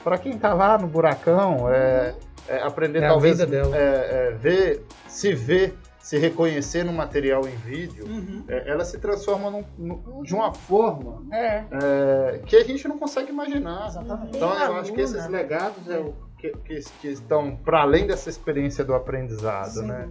[0.03, 2.15] pra quem tá lá no buracão, é,
[2.49, 3.77] é, aprender É a talvez vida dela.
[3.77, 5.77] é, é, ver, se ver,
[6.09, 8.43] se reconhecer no material em vídeo, Uhum.
[8.49, 11.67] é, ela se transforma num- num- de uma forma É.
[11.71, 13.89] é, que a gente não consegue imaginar.
[13.89, 14.35] Exatamente.
[14.39, 18.31] Então eu acho que esses legados é o que, que, que estão para além dessa
[18.31, 19.87] experiência do aprendizado, Sim.
[19.87, 20.09] né?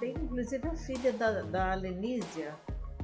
[0.00, 2.54] Tem inclusive a filha da, da Lenísia,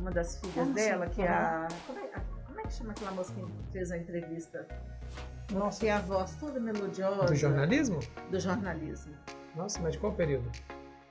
[0.00, 1.68] uma das filhas dela, que é a.
[2.14, 4.66] É, como é que chama aquela moça que fez a entrevista?
[5.52, 7.26] Nossa, Que é a voz toda melodiosa.
[7.26, 8.00] Do jornalismo?
[8.30, 9.12] Do jornalismo.
[9.54, 10.50] Nossa, mas de qual período?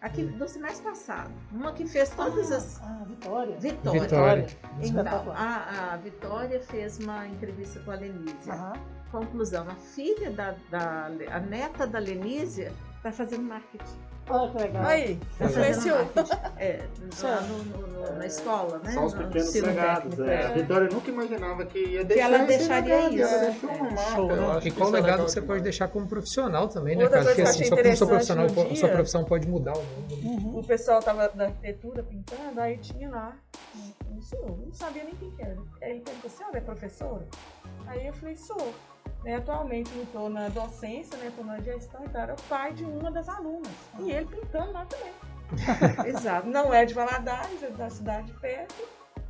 [0.07, 1.33] Aqui do semestre passado.
[1.51, 2.81] Uma que fez todas as.
[2.81, 3.59] Ah, Vitória.
[3.59, 4.01] Vitória.
[4.01, 4.47] Vitória.
[4.79, 8.73] Então, a, a Vitória fez uma entrevista com a Lenísia.
[9.11, 13.99] Conclusão, a filha da, da a neta da Lenísia está fazendo marketing.
[14.29, 14.85] Olha que legal.
[14.85, 15.97] Aí, Tá influenciou.
[16.57, 17.43] É, lá Certo.
[17.43, 18.91] no- no- no- na escola, né?
[18.91, 20.19] São os No pequenos legados.
[20.19, 20.37] É.
[20.45, 20.53] A é.
[20.53, 23.23] Vitória nunca imaginava que ia deixar ela esse deixaria legado, isso.
[23.33, 23.49] Ela É.
[23.51, 24.19] deixou uma marca.
[24.19, 24.57] Eu né?
[24.57, 27.21] E que qual é legado que você pode deixar como profissional também, né, cara?
[27.23, 30.15] Porque que eu assim, só como sua profissional, sua profissão pode mudar o mundo.
[30.23, 30.59] Uhum.
[30.59, 33.33] O pessoal tava da arquitetura pintando, aí tinha lá
[34.11, 35.57] um senhor, não sabia nem quem que era.
[35.81, 37.25] Aí ele perguntou, senhora é professora?
[37.85, 38.73] Aí eu falei, sou.
[39.23, 42.21] Né, atualmente não estou na docência, né, estou na gestão e tal.
[42.21, 43.71] Era o pai de uma das alunas.
[43.99, 45.13] E ele pintando lá também.
[46.07, 46.47] Exato.
[46.47, 48.87] Não é de Valadares, é da cidade de perto.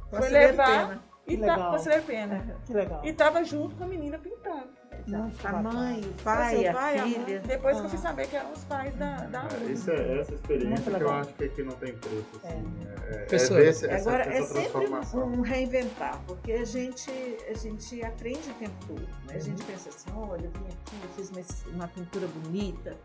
[0.10, 1.04] Foi levar Pena.
[1.28, 2.04] e Que tá, legal.
[2.06, 2.56] Pena.
[2.66, 3.06] Que legal.
[3.06, 4.77] E tava junto com a menina pintando.
[5.08, 5.72] Muito A bacana.
[5.74, 7.14] mãe, o Assim, pai, o pai, a mãe.
[7.14, 7.40] filha.
[7.40, 7.90] Depois que eu Ah.
[7.90, 9.72] fui saber que eram os pais da, da É, aluna.
[9.72, 12.26] Isso é essa experiência Muito que eu acho que aqui não tem preço.
[12.44, 12.74] Assim,
[13.08, 17.10] é, é, Professor, ver esse- essa, Agora, essa é sempre um reinventar, porque a gente,
[17.50, 19.02] a gente aprende o tempo todo.
[19.28, 19.36] Né?
[19.36, 22.96] A gente pensa assim, olha, eu vim aqui, eu fiz uma, uma pintura bonita.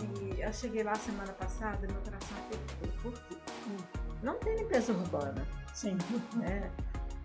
[0.00, 3.02] E eu cheguei lá semana passada e meu coração apertou.
[3.02, 3.36] Por quê?
[4.22, 5.46] Não tem limpeza urbana.
[5.74, 5.96] Sim.
[6.36, 6.70] Né?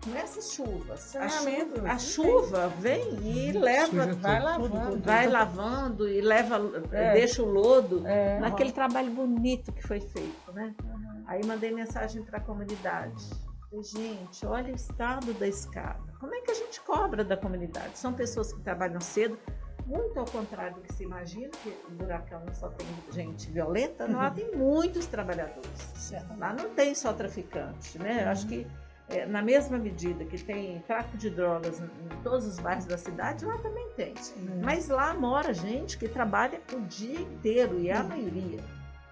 [0.04, 1.14] Com essas chuvas.
[1.16, 4.20] A, Saneamento, chu- a chuva vem e leva, Suja tudo.
[4.20, 4.44] Vai Tudo,
[4.74, 4.90] lavando.
[4.90, 5.02] tudo.
[5.04, 7.12] vai lavando e leva, É.
[7.12, 8.40] deixa o lodo É.
[8.40, 10.74] naquele trabalho bonito que foi feito, né?
[10.82, 11.22] Uhum.
[11.26, 13.24] Aí mandei mensagem para a comunidade.
[13.70, 16.02] Falei, Gente, olha o estado da escada.
[16.20, 17.96] Como é que a gente cobra da comunidade?
[17.98, 19.38] São pessoas que trabalham cedo,
[19.86, 24.28] muito ao contrário do que se imagina, que o buracão só tem gente violenta, lá
[24.28, 24.34] Uhum.
[24.34, 25.70] tem muitos trabalhadores.
[25.94, 26.38] Certo.
[26.38, 28.24] Lá não tem só traficante, né?
[28.24, 28.66] Eu Acho que
[29.12, 32.96] é, na mesma medida que tem tráfico de drogas em em todos os bairros da
[32.96, 34.14] cidade, lá também tem.
[34.62, 38.60] Mas lá mora gente que trabalha o dia inteiro e é a maioria.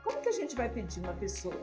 [0.04, 1.54] Como que a gente vai pedir uma pessoa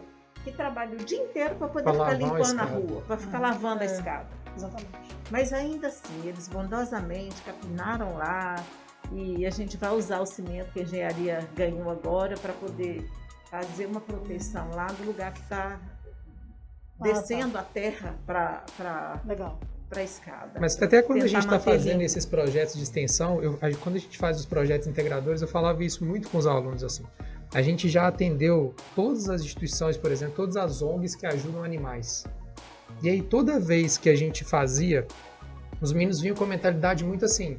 [0.43, 2.71] que trabalha o dia inteiro para poder Pra ficar a limpando a escada.
[2.79, 3.43] rua, para ficar Uhum.
[3.43, 3.87] lavando a É.
[3.87, 4.27] escada?
[4.57, 5.15] Exatamente.
[5.31, 8.55] Mas ainda assim, eles bondosamente capinaram lá
[9.13, 13.09] e a gente vai usar o cimento que a engenharia ganhou agora para poder
[13.49, 15.79] fazer uma proteção lá do lugar que está
[16.99, 19.59] Ah, descendo a terra para Legal.
[19.95, 20.59] a escada.
[20.59, 24.17] Mas até quando a gente está fazendo esses projetos de extensão, eu- quando a gente
[24.17, 27.03] faz os projetos integradores, eu falava isso muito com os alunos assim.
[27.53, 32.25] A gente já atendeu todas as instituições, por exemplo, todas as ONGs que ajudam animais.
[33.01, 35.07] E aí toda vez que a gente fazia,
[35.79, 37.57] os meninos vinham com a mentalidade muito assim: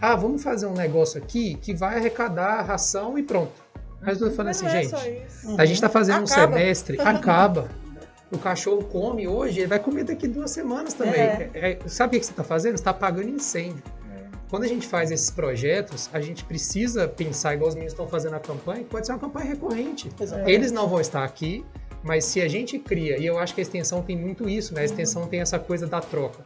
[0.00, 3.60] "Ah, vamos fazer um negócio aqui que vai arrecadar ração e pronto".
[4.00, 4.94] Mas eu falei Mas assim, é gente,
[5.58, 6.52] a gente está fazendo um Acaba.
[6.52, 7.68] semestre, acaba.
[8.32, 11.20] O cachorro come hoje, ele vai comer daqui duas semanas também.
[11.20, 11.50] É.
[11.54, 12.72] É, é, sabe o que você está fazendo?
[12.72, 13.82] Você está apagando incêndio.
[14.50, 18.34] Quando a gente faz esses projetos, a gente precisa pensar, igual os meninos estão fazendo
[18.34, 20.08] a campanha, que pode ser uma campanha recorrente.
[20.20, 20.52] Exatamente.
[20.52, 21.64] Eles não vão estar aqui,
[22.04, 24.82] mas se a gente cria, e eu acho que a extensão tem muito isso, né?
[24.82, 26.44] A extensão tem essa coisa da troca.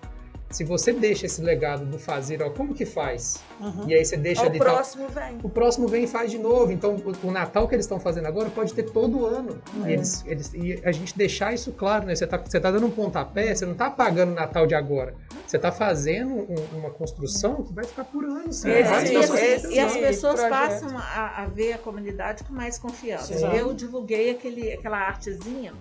[0.51, 3.37] Se você deixa esse legado do fazer, ó, como que faz?
[3.61, 3.85] Uhum.
[3.87, 5.39] E aí você deixa Ó, ali O tal- próximo vem.
[5.43, 6.73] o próximo vem e faz de novo.
[6.73, 9.61] Então, o, o Natal que eles estão fazendo agora pode ter todo ano.
[9.85, 9.91] É.
[9.91, 12.15] E, eles, eles- e a gente deixar isso claro, né?
[12.15, 15.15] Você tá, você tá dando um pontapé, você não tá apagando o Natal de agora.
[15.47, 18.65] Você tá fazendo um- uma construção que vai ficar por anos.
[18.65, 21.75] É, Várias sim, e, pessoas esse- as, e as esse pessoas passam a, a ver
[21.75, 23.37] a comunidade com mais confiança.
[23.37, 23.47] Sim.
[23.55, 25.73] Eu divulguei aquele, aquela artezinha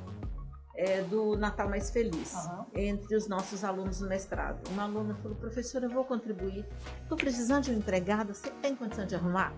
[0.77, 2.65] é, do Natal Mais Feliz Aham.
[2.75, 4.59] entre os nossos alunos do mestrado.
[4.69, 6.65] Uma aluna falou, professora, eu vou contribuir.
[7.01, 9.51] Estou precisando de uma empregada, você tem condição de arrumar?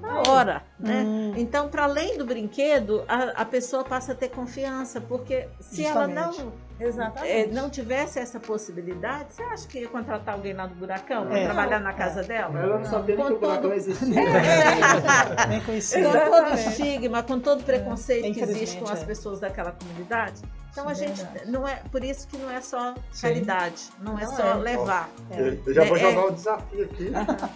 [0.00, 1.04] Na hora, né?
[1.04, 5.84] Hum, Então, para além do brinquedo, a, a pessoa passa a ter confiança, porque se
[5.86, 6.65] ela não, Justamente.
[6.78, 7.32] Exatamente.
[7.32, 11.38] é, não tivesse essa possibilidade, você acha que ia contratar alguém lá do Buracão para
[11.38, 11.44] É.
[11.46, 12.58] trabalhar na casa dela?
[12.58, 14.06] Ela não sabia que o todo- buracão existia.
[15.48, 16.02] Nem conhecia.
[16.04, 19.04] com todo estigma, com todo o preconceito que Infelizmente, existe com as é.
[19.06, 20.42] pessoas daquela comunidade.
[20.70, 23.22] Então a Sim, gente não é por isso que não é só Sim.
[23.28, 24.54] caridade, não é Não só é.
[24.56, 25.08] levar.
[25.30, 25.56] É.
[25.64, 27.10] Eu já vou É, jogar o desafio aqui.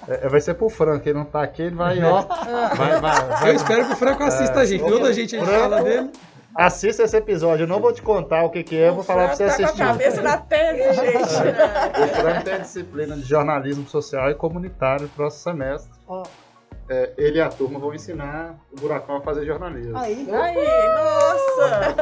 [0.08, 2.22] É, vai ser pro Frank, ele não tá aqui, ele vai, ó.
[2.74, 3.54] Vai, vai, Eu vai.
[3.56, 4.82] espero que o Franco assista a gente.
[4.82, 6.10] Toda a gente a gente fala dele.
[6.55, 7.64] Assista esse episódio.
[7.64, 9.53] Eu não vou te contar o que, que é, eu vou falar pra você tá
[9.55, 9.76] assistir.
[9.76, 11.22] com a cabeça na tese, gente.
[11.22, 15.90] O Frank tem a disciplina de jornalismo social e comunitário no próximo semestre.
[16.09, 16.24] Ó,
[16.88, 19.96] é, ele e a turma vão ensinar o Buracão a fazer jornalismo.
[19.96, 21.94] Aí, Aí, nossa!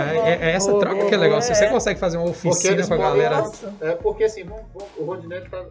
[0.00, 1.42] É, é- é essa troca que é legal.
[1.42, 3.36] Se você consegue fazer uma oficina eles com a podem- galera.
[3.42, 3.74] Nossa.
[3.82, 4.46] É porque assim,
[4.96, 5.62] o Rondinete está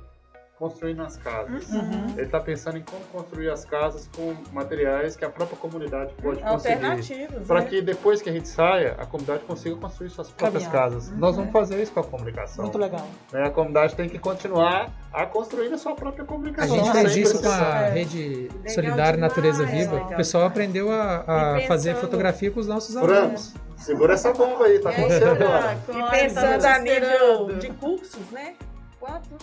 [0.57, 1.69] construindo as casas.
[1.69, 2.07] Uhum.
[2.13, 6.41] Ele está pensando em como construir as casas com materiais que a própria comunidade pode
[6.41, 6.73] conseguir.
[6.73, 7.65] Alternativas, Para né?
[7.67, 10.83] que depois que a gente saia, a comunidade consiga construir suas próprias Caminhar.
[10.89, 11.11] casas.
[11.11, 12.63] Nós vamos fazer isso com a comunicação.
[12.65, 13.07] muito legal.
[13.31, 13.43] né?
[13.45, 16.75] A comunidade tem que continuar a construir a sua própria A comunicação.
[16.75, 17.89] gente sem fez isso com a É.
[17.91, 19.95] rede Legal solidária Natureza demais, Viva.
[19.95, 23.53] legal O pessoal aprendeu a, a fazer fotografia com os nossos alunos.
[23.77, 25.77] segura essa bomba aí, tá aí, acontecendo tá, agora.
[25.85, 28.55] com E a- pensando a nível de cursos, né?
[28.99, 29.37] Quantos,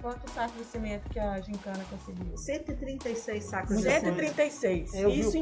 [0.00, 2.36] quantos sacos de cimento que a gincana conseguiu?
[2.36, 4.00] 136 sacos de cimento.
[4.04, 4.94] 136.
[4.94, 5.36] Eu vi Isso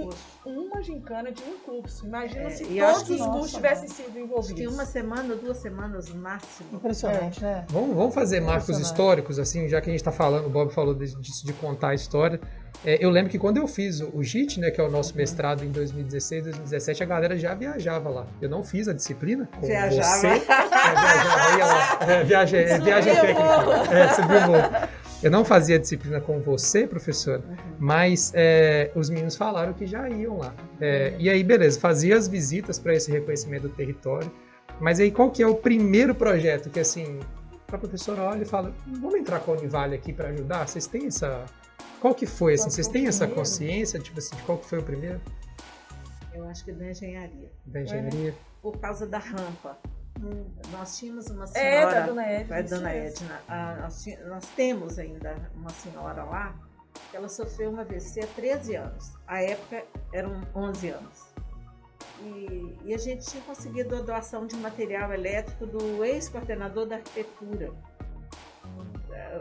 [0.47, 2.07] em uma gincana de um curso.
[2.07, 4.74] Imagina É, se acho todos que- os cursos tivessem sido Acho que envolvidos.
[4.74, 6.68] uma semana, duas semanas no máximo.
[6.72, 7.64] Impressionante, né?
[7.70, 10.95] Vamos, vamos fazer marcos históricos, assim, já que a gente está falando, o Bob falou
[10.95, 12.41] de- disso de contar a história.
[12.85, 15.64] É, eu lembro que quando eu fiz o JIT, né, que é o nosso mestrado
[15.64, 18.27] em 2016, 2017, a galera já viajava lá.
[18.41, 20.16] Eu não fiz a disciplina com Viajava.
[20.18, 20.27] você.
[20.27, 21.99] É, viajava, ia lá.
[22.12, 23.95] É, viagem, é, viagem técnica.
[23.95, 24.89] É, subiu o morro.
[25.22, 27.43] Eu não fazia disciplina com você, professora,
[27.79, 30.55] mas é, os meninos falaram que já iam lá.
[30.81, 34.31] É, e aí, beleza, fazia as visitas para esse reconhecimento do território.
[34.79, 37.18] Mas aí, qual que é o primeiro projeto que, assim,
[37.72, 40.68] a professora olha e fala, vamos entrar com a Univale aqui para ajudar?
[40.68, 41.45] Vocês têm essa...
[42.01, 42.71] Qual que foi, assim?
[42.71, 43.41] Vocês têm essa primeiro?
[43.41, 45.21] consciência, tipo assim, de qual que foi o primeiro
[46.33, 47.51] Eu acho que da engenharia.
[47.65, 48.35] da engenharia?
[48.63, 49.79] Por causa da rampa.
[50.73, 52.01] Nós tínhamos uma É, senhora.
[52.01, 52.57] da Dona Edna.
[52.57, 52.93] a isso dona.
[52.93, 53.41] Edna.
[53.49, 56.55] a- nós, nós temos ainda uma senhora lá
[57.11, 59.13] que ela sofreu uma AVC há 13 anos.
[59.27, 61.27] A época eram 11 anos.
[62.23, 67.73] E, e a gente tinha conseguido a doação de material elétrico do ex-coordenador da arquitetura,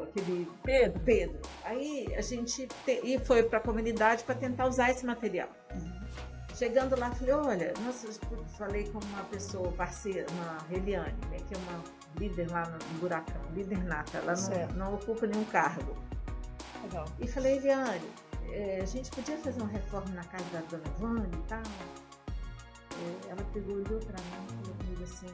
[0.04, 1.00] aquele Pedro.
[1.02, 1.40] Pedro.
[1.64, 5.50] Aí a gente te- e foi para a comunidade para tentar usar esse material.
[6.56, 8.08] Chegando lá, falei, olha, nossa,
[8.58, 11.84] falei com uma pessoa parceira, uma Reliane, né, que é uma
[12.18, 14.34] líder lá no Buracão, líder nata, ela
[14.70, 15.98] não, não ocupa nenhum cargo.
[16.84, 17.06] Legal.
[17.20, 18.10] E falei, Eliane,
[18.54, 21.62] eh, a gente podia fazer uma reforma na casa da dona Vânia e tal?
[22.92, 25.28] Eh, ela pegou olhou para mim e falou comigo assim,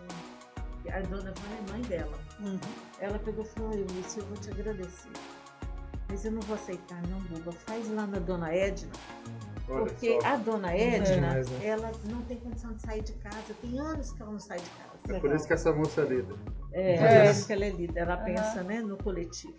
[0.89, 2.17] a dona Vânia é mãe dela.
[2.39, 2.59] Uhum.
[2.99, 5.09] Ela pegou e falou, Eunice, eu vou te agradecer.
[6.09, 7.51] Mas eu não vou aceitar, não, boba.
[7.51, 8.91] Faz lá na dona Edna.
[9.69, 10.27] Olha Porque só.
[10.27, 11.65] a dona Edna, demais, né?
[11.65, 13.53] ela não tem condição de sair de casa.
[13.61, 15.17] Tem anos que ela não sai de casa.
[15.17, 16.35] É por isso que essa moça é líder.
[16.73, 17.23] É, É.
[17.25, 17.97] por isso que ela é líder.
[18.01, 18.23] Ela Aham.
[18.25, 19.55] pensa né, no coletivo.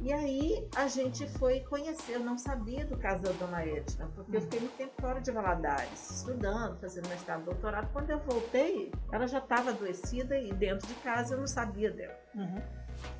[0.00, 2.14] E aí a gente foi conhecer.
[2.14, 5.30] Eu não sabia do caso da dona Edna, porque eu fiquei muito tempo fora de
[5.30, 7.88] Valadares, estudando, fazendo mestrado, doutorado.
[7.92, 12.18] Quando eu voltei, ela já estava adoecida e dentro de casa eu não sabia dela.
[12.34, 12.60] Uhum.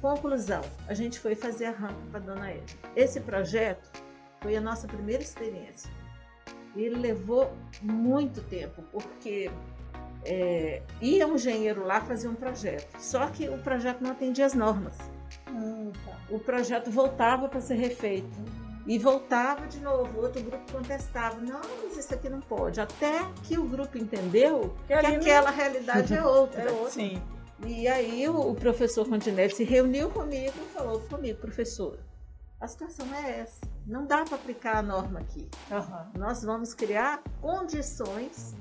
[0.01, 2.79] Conclusão, a gente foi fazer a rampa para Dona Edna.
[2.95, 3.91] Esse projeto
[4.41, 5.91] foi a nossa primeira experiência.
[6.77, 9.51] Ele levou muito tempo, porque
[10.25, 12.99] é, ia um engenheiro lá fazer um projeto.
[12.99, 14.97] Só que o projeto não atendia as normas.
[15.49, 16.17] Hum, tá.
[16.31, 18.29] O projeto voltava para ser refeito.
[18.87, 21.41] E voltava de novo, outro grupo contestava.
[21.41, 22.79] Não, mas isso aqui não pode.
[22.81, 26.63] Até que o grupo entendeu que, não- aquela realidade é outra.
[26.63, 26.91] É outro.
[26.93, 27.23] Sim.
[27.65, 31.99] E aí o, o professor Continente se reuniu comigo e falou comigo, professor,
[32.61, 33.61] a situação é essa.
[33.87, 35.49] Não dá para aplicar a norma aqui.
[35.71, 36.11] Aham.
[36.19, 38.55] Nós vamos criar condições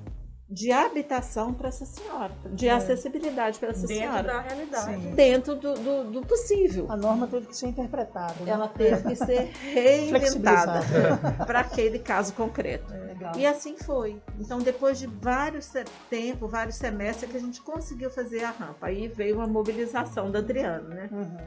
[0.54, 2.72] de habitação para essa senhora, de É.
[2.74, 5.02] acessibilidade para essa Dentro senhora, da realidade.
[5.02, 5.12] Sim.
[5.16, 6.86] dentro do, do- do possível.
[6.90, 8.36] A norma teve que ser interpretada.
[8.42, 8.52] né?
[8.52, 10.82] Ela teve que ser reinventada
[11.48, 12.92] para aquele caso concreto.
[12.94, 13.34] Legal.
[13.36, 14.22] E assim foi.
[14.40, 15.72] Então, depois de vários
[16.10, 18.88] tempo, vários semestres, que a gente conseguiu fazer a rampa.
[18.88, 21.10] Aí veio a mobilização da Adriano, né?
[21.12, 21.38] Uhum.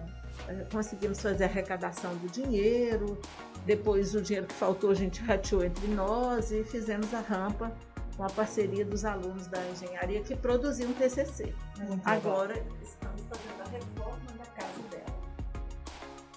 [0.49, 3.19] Eh, Conseguimos fazer a arrecadação do dinheiro.
[3.65, 7.73] Depois, o dinheiro que faltou, a gente rateou entre nós e fizemos a rampa
[8.17, 11.53] com a parceria dos alunos da engenharia que produziam TCC.
[11.87, 12.01] Muito.
[12.09, 15.17] Agora, estamos fazendo a reforma da casa dela.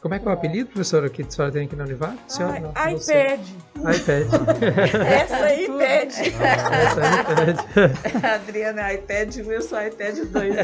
[0.02, 2.18] Como é que é o apelido, professora, que a senhora tem aqui na Univale?
[2.26, 3.40] Senhora, não, iPad.
[3.76, 5.04] iPad.
[5.06, 6.34] Essa aí pede.
[6.42, 8.26] Essa aí pede.
[8.26, 10.56] A Adriana é iPad 1, eu sou iPad 2.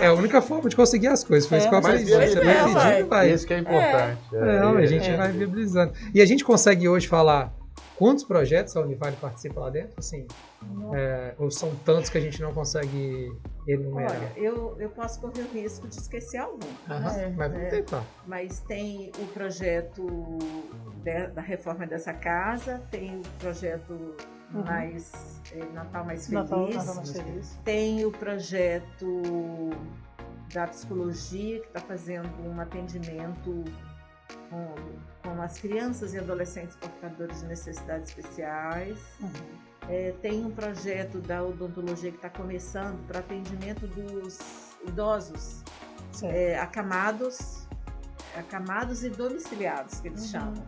[0.00, 1.48] É a única forma de conseguir as coisas.
[1.48, 2.10] Foi isso É, que eu mas aprendi.
[2.10, 3.30] via- Você é, vai pedindo, vai.
[3.32, 4.18] Isso que é importante.
[4.32, 5.16] É, não, a gente É.
[5.16, 5.92] vai viabilizando.
[6.12, 7.52] E a gente consegue hoje falar
[7.96, 9.94] quantos projetos a Univale participa lá dentro?
[9.98, 10.26] Assim,
[10.94, 13.30] é, ou são tantos que a gente não consegue
[13.66, 14.16] enumerar?
[14.16, 16.68] Olha, eu, eu posso correr o risco de esquecer algum.
[16.88, 17.70] Aham, é, mas vamos é.
[17.70, 18.06] tentar.
[18.26, 20.06] Mas tem o projeto
[21.02, 24.16] de- da reforma dessa casa, tem o projeto
[24.54, 24.62] Uhum.
[24.64, 27.58] mais eh, Natal Mais Feliz, Natal, Natal mais feliz.
[27.64, 29.22] tem o projeto
[30.52, 33.64] da psicologia, que está fazendo um atendimento
[34.50, 34.74] com,
[35.22, 38.98] com as crianças e adolescentes portadores de necessidades especiais.
[39.20, 39.28] Uhum.
[39.88, 44.38] É, tem um projeto da odontologia que está começando para atendimento dos
[44.86, 45.62] idosos
[46.22, 47.66] é, acamados,
[48.36, 50.28] acamados e domiciliados, que eles Uhum.
[50.28, 50.64] chamam.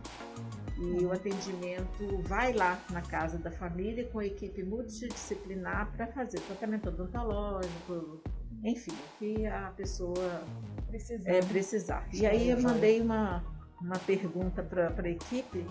[0.77, 6.41] E o atendimento vai lá na casa da família com a equipe multidisciplinar para fazer
[6.41, 8.21] tratamento odontológico,
[8.61, 10.43] enfim, o que a pessoa
[10.89, 11.27] Precisando.
[11.27, 12.05] é, precisar.
[12.11, 13.41] E aí eu mandei uma,
[13.85, 15.65] uma pergunta para a equipe,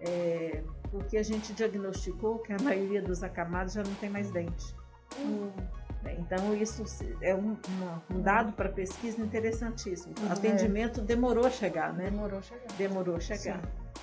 [0.00, 4.74] é, porque a gente diagnosticou que a maioria dos acamados já não tem mais dente.
[6.02, 6.16] né?
[6.18, 6.82] Então isso
[7.20, 7.56] é um,
[8.10, 10.14] um dado para pesquisa interessantíssimo.
[10.20, 10.32] Uhum.
[10.32, 12.10] atendimento demorou a chegar, né?
[12.10, 12.66] Demorou a chegar.
[12.76, 13.60] Demorou a chegar.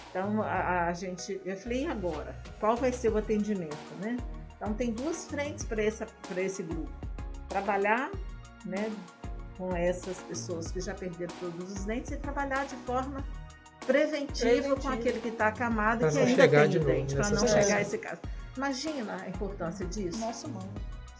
[0.09, 2.35] Então a, a gente, eu falei, e agora?
[2.59, 4.17] Qual vai ser o atendimento, né?
[4.55, 6.91] Então tem duas frentes para esse grupo.
[7.49, 8.11] Trabalhar,
[8.65, 8.91] né,
[9.61, 13.23] com essas pessoas que já perderam todos os dentes e trabalhar de forma
[13.85, 14.75] preventiva, Preventiva.
[14.75, 17.81] com aquele que está acamado e que ainda tem de dente, para não chegar a
[17.81, 18.21] esse caso.
[18.57, 20.19] Imagina a importância disso.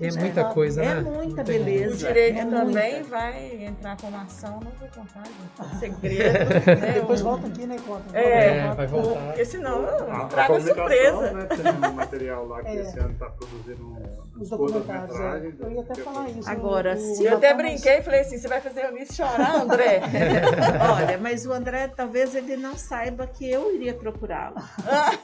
[0.08, 0.54] É muita errado.
[0.54, 1.02] coisa, É né?
[1.02, 1.94] muita Não beleza.
[1.94, 3.10] O direito é também muita.
[3.10, 5.76] vai entrar com uma ação, não vou contar, gente.
[5.80, 6.50] Segredo.
[6.82, 6.92] né?
[6.94, 8.18] Depois volta aqui, né, conta.
[8.18, 9.22] É, É, vai voltar.
[9.28, 11.32] Porque senão A, a traga comunicação, surpresa.
[11.34, 11.46] né?
[11.46, 12.76] Tem um material lá que É.
[12.82, 15.52] esse ano está produzindo um- Os documentários, é.
[15.62, 16.50] Eu ia até falar isso.
[16.50, 19.16] Agora, o- se E eu até brinquei e falei assim: você vai fazer o Ulisses
[19.16, 20.02] chorar, André?
[20.98, 24.56] Olha, mas o André talvez ele não saiba que eu iria procurá-lo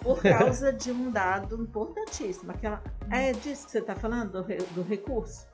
[0.03, 2.51] por causa de um dado importantíssimo.
[2.51, 5.47] Aquela, é disso que você está falando, do, re- do recurso?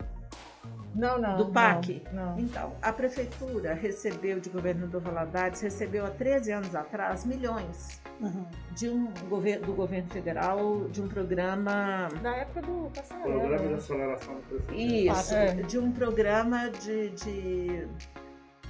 [0.96, 1.38] Não, não.
[1.38, 2.04] Do PAC?
[2.14, 2.38] Não.
[2.40, 8.46] Então, a prefeitura recebeu de governador Valadares, recebeu há 13 anos atrás milhões Uhum.
[8.76, 12.92] de um governo, do governo federal de um programa Na época do
[13.24, 14.80] Programa de aceleração do crescimento.
[14.80, 15.54] Isso, É.
[15.56, 17.88] de um programa de, de,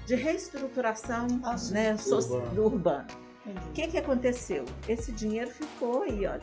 [0.05, 3.05] de reestruturação Ah, né, do.
[3.45, 3.67] Entendi.
[3.67, 4.63] O que, que aconteceu?
[4.87, 6.41] Esse dinheiro ficou aí, olha.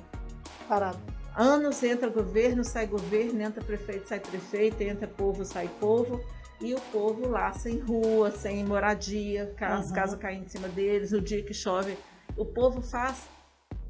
[0.69, 0.99] Parado.
[1.41, 6.21] Anos entra governo, sai governo, entra prefeito, sai prefeito, entra povo, sai povo.
[6.61, 9.95] E o povo lá sem rua, sem moradia, as Uhum.
[9.95, 11.97] casas caindo em cima deles, o dia que chove.
[12.37, 13.23] O povo faz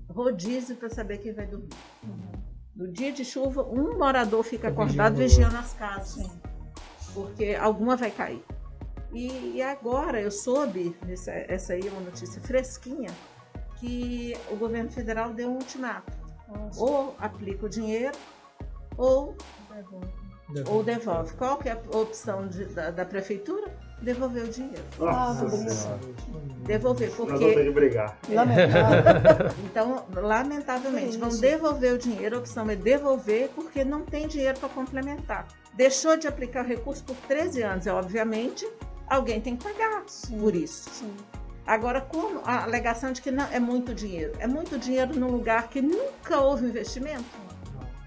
[0.08, 1.68] rodízio para saber quem vai dormir.
[2.76, 5.56] No dia de chuva, um morador fica Fica acordado vigiando.
[5.56, 6.30] as casas,
[7.12, 8.44] porque alguma vai cair.
[9.12, 13.10] E, e agora eu soube, essa, essa aí é uma notícia fresquinha,
[13.80, 16.19] que o governo federal deu um ultimato.
[16.50, 16.82] Nossa.
[16.82, 18.16] Ou aplica o dinheiro,
[18.96, 19.36] ou,
[20.68, 21.32] ou devolve.
[21.34, 23.72] Qual que é a opção de- da, da prefeitura?
[24.02, 24.82] Devolver o dinheiro.
[25.00, 25.70] Ah, Nossa delícia.
[25.72, 26.00] senhora.
[26.64, 28.18] Devolver, Nós vamos ter porque que brigar.
[28.30, 29.50] Lamentável.
[29.64, 32.36] Então, lamentavelmente, vão devolver o dinheiro.
[32.36, 35.46] A opção é devolver porque não tem dinheiro para complementar.
[35.74, 37.86] Deixou de aplicar o recurso por 13 anos.
[37.86, 38.66] É, obviamente,
[39.06, 40.02] alguém tem que pagar
[40.38, 40.88] por isso.
[40.90, 41.14] Sim.
[41.70, 44.32] Agora, como a alegação de que não é muito dinheiro?
[44.40, 47.24] É muito dinheiro num lugar que nunca houve investimento?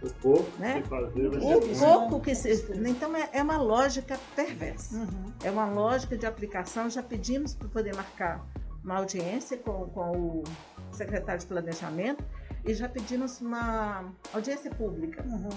[0.01, 0.81] O pouco Né?
[0.81, 2.51] que fazer O pouco que se.
[2.85, 4.97] Então, é, é uma lógica perversa.
[4.97, 5.31] Uhum.
[5.41, 6.89] É uma lógica de aplicação.
[6.89, 8.45] Já pedimos para poder marcar
[8.83, 10.43] uma audiência com, com o
[10.91, 12.21] secretário de Planejamento
[12.65, 15.47] e já pedimos uma audiência pública Uhum.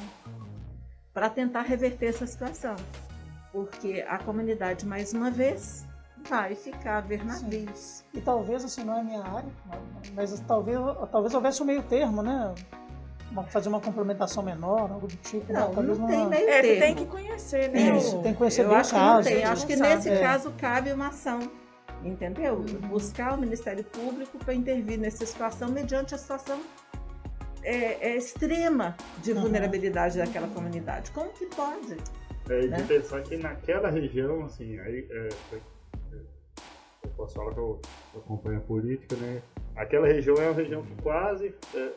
[1.13, 2.77] para tentar reverter essa situação.
[3.51, 5.85] Porque a comunidade, mais uma vez,
[6.29, 8.05] vai ficar navios.
[8.15, 9.49] E talvez, assim, não é minha área,
[10.15, 10.79] mas talvez,
[11.11, 12.55] talvez houvesse um meio termo, né?
[13.49, 15.53] Fazer uma complementação menor, algo do tipo.
[15.53, 15.61] né?
[15.61, 16.81] Não, não tem meio É, você termo.
[16.81, 17.97] tem que conhecer, né?
[17.99, 19.29] Isso, tem que conhecer Eu bem acho o que não caso.
[19.29, 19.45] tem.
[19.45, 20.21] a Acho que não nesse sabe.
[20.21, 21.41] caso cabe uma ação,
[22.03, 22.55] entendeu?
[22.55, 22.89] Uhum.
[22.89, 26.61] Buscar o Ministério Público para intervir nessa situação mediante a situação
[27.63, 29.43] é, é extrema de Uhum.
[29.43, 31.11] vulnerabilidade daquela comunidade.
[31.11, 31.97] Como que pode?
[32.49, 32.85] É, de né?
[32.89, 35.59] pensar que naquela região, assim, aí é, é, é,
[37.07, 37.81] eu posso falar que eu,
[38.15, 39.43] eu acompanho a política, né?
[39.75, 41.89] Aquela região é uma região que quase, é,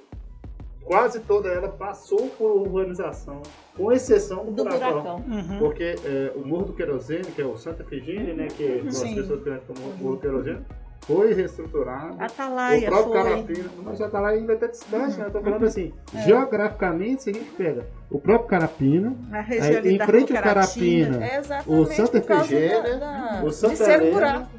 [0.83, 3.41] quase toda ela passou por urbanização,
[3.75, 4.91] com exceção do, Do buracão.
[4.91, 5.15] buracão.
[5.27, 5.59] Uhum.
[5.59, 9.43] Porque é, o Morro do Querosene, que é o Santa Efigênia, né, que as pessoas
[9.43, 10.65] conhecem como Morro do Querosene,
[11.01, 12.15] foi reestruturado.
[12.17, 13.23] o Atalaia próprio foi.
[13.23, 15.25] Carapina, mas já lá ainda até distante, né?
[15.27, 15.93] Eu tô falando assim,
[16.25, 20.43] geograficamente, se a gente pega o próprio Carapina, Na região aí, em frente ao.
[20.43, 22.83] Carapina, É exatamente O Santa Efigênia,
[23.43, 24.11] o Santa de Helena.
[24.11, 24.49] buraco.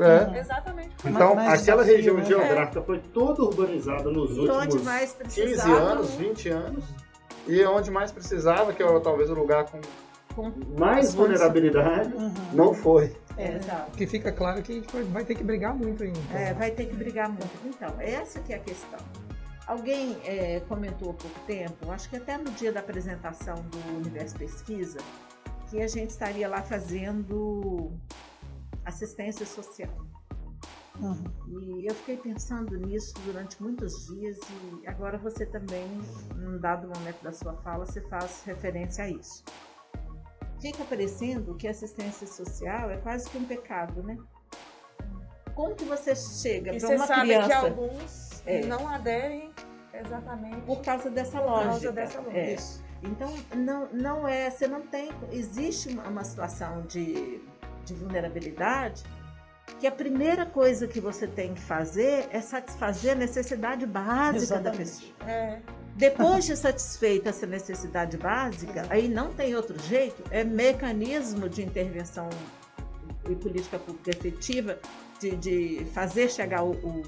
[0.00, 0.38] é.
[0.40, 0.90] Exatamente.
[1.04, 2.24] Então, mais aquela desafio, região né?
[2.24, 5.74] geográfica foi toda urbanizada nos E onde últimos mais 15 precisava.
[5.76, 6.84] anos, 20 anos.
[7.48, 9.80] E onde mais precisava, que era talvez o lugar com.
[10.34, 12.32] com- mais vulnerabilidade, Uhum.
[12.52, 13.12] não foi.
[13.40, 13.90] É, exato.
[13.92, 16.18] Que fica claro que a gente vai- ter que brigar muito ainda.
[16.34, 17.50] É, vai ter que brigar muito.
[17.64, 18.98] Então, essa que é a questão.
[19.66, 24.36] Alguém é, comentou há pouco tempo, acho que até no dia da apresentação do Universo
[24.36, 24.98] Pesquisa,
[25.70, 27.92] que a gente estaria lá fazendo
[28.84, 29.90] assistência social.
[30.98, 31.24] Uhum.
[31.80, 34.36] E eu fiquei pensando nisso durante muitos dias
[34.82, 35.86] e agora você também,
[36.36, 39.44] num dado momento da sua fala, você faz referência a isso.
[40.60, 44.16] Fica parecendo que assistência social é quase que um pecado, né?
[45.54, 48.60] Como que você chega E para você uma sabe criança que alguns É.
[48.66, 49.52] não aderem
[49.92, 51.70] exatamente por causa dessa por lógica?
[51.70, 52.38] causa dessa lógica.
[52.38, 52.56] É.
[53.02, 57.40] Então, não, não é, você não tem, existe uma, situação de,
[57.84, 59.02] de vulnerabilidade
[59.78, 64.70] que a primeira coisa que você tem que fazer é satisfazer a necessidade básica da
[64.70, 64.78] Exatamente.
[64.78, 65.30] pessoa.
[65.30, 65.60] É.
[65.96, 72.28] Depois de satisfeita essa necessidade básica, aí não tem outro jeito, é mecanismo de intervenção
[73.28, 74.78] e política pública efetiva
[75.20, 77.02] de, de fazer chegar o, o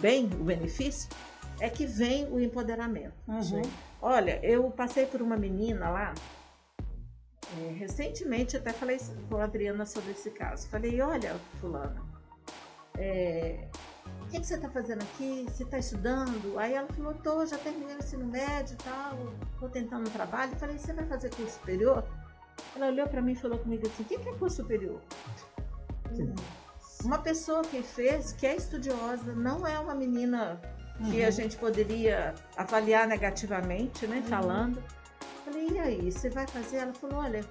[0.00, 1.08] bem, o benefício,
[1.60, 3.14] é que vem o empoderamento.
[3.26, 3.62] Uhum.
[4.00, 6.14] Olha, eu passei por uma menina lá,
[7.56, 10.68] é, recentemente até falei com a Adriana sobre esse caso.
[10.68, 12.00] Falei, olha, fulana,
[12.96, 13.68] é,
[14.22, 15.46] o que, que você está fazendo aqui?
[15.48, 16.58] Você está estudando?
[16.58, 19.18] Aí ela falou, tô, já terminei o ensino médio e tal,
[19.54, 20.54] estou tentando um trabalho.
[20.56, 22.04] Falei, você vai fazer curso superior?
[22.76, 25.00] Ela olhou para mim e falou comigo assim, o que, que é curso superior?
[27.04, 30.60] Uma pessoa que fez, que é estudiosa, não é uma menina
[31.10, 34.22] que a gente poderia avaliar negativamente, né?
[34.28, 34.82] Falando.
[35.44, 36.78] Falei, e aí, você vai fazer?
[36.78, 37.44] Ela falou, olha,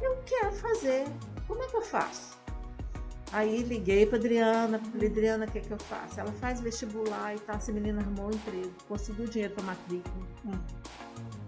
[0.00, 1.04] eu quero fazer.
[1.46, 2.31] Como é que eu faço?
[3.32, 6.20] Aí liguei para Adriana, falei, Adriana, o que, é que eu faço?
[6.20, 10.26] Ela faz vestibular e tal, essa menina arrumou um emprego, conseguiu dinheiro para matrícula.
[10.44, 10.58] Hum.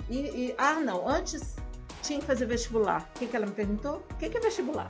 [0.08, 1.56] E, e- ah, não, antes
[2.02, 3.10] tinha que fazer vestibular.
[3.14, 4.02] O que, que ela me perguntou?
[4.10, 4.88] O que, que é vestibular?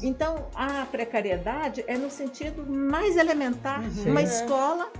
[0.00, 3.82] Então, a precariedade é no sentido mais elementar.
[3.82, 4.12] Uhum.
[4.12, 4.92] Uma escola,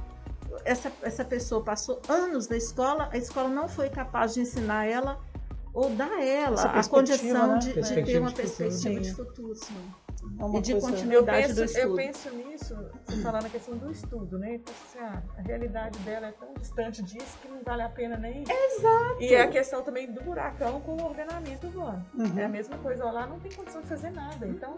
[0.65, 5.21] essa, essa pessoa passou anos na escola, a escola não foi capaz de ensinar ela
[5.75, 7.59] ou dar a ela a perspectiva, condição né?
[7.59, 8.59] de, de ter Perspectiva uma de futuro.
[8.69, 9.55] perspectiva de futuro.
[9.55, 9.93] sim.
[10.39, 11.97] É uma E de Eu continuidade do penso, eu estudo.
[11.97, 14.55] penso nisso, você falando a questão do estudo, né?
[14.57, 18.17] Então, assim, ah, a realidade dela é tão distante disso que não vale a pena
[18.17, 18.43] nem.
[18.43, 19.17] Exato.
[19.23, 22.05] E é a questão também do buracão com o ordenamento urbano.
[22.15, 22.39] Uhum.
[22.39, 24.47] É a mesma coisa, ó, lá não tem condição de fazer nada.
[24.47, 24.75] Então,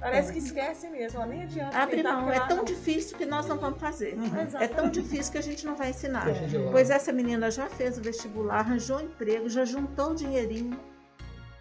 [0.00, 1.78] parece que esquece mesmo, ó, nem adianta.
[1.78, 4.14] Abre mão, é tão difícil que nós não vamos fazer.
[4.14, 4.58] Uhum.
[4.58, 6.26] É tão difícil que a gente não vai ensinar.
[6.26, 6.68] Lado.
[6.72, 10.78] Pois essa menina já fez o vestibular, arranjou um emprego, já juntou o dinheirinho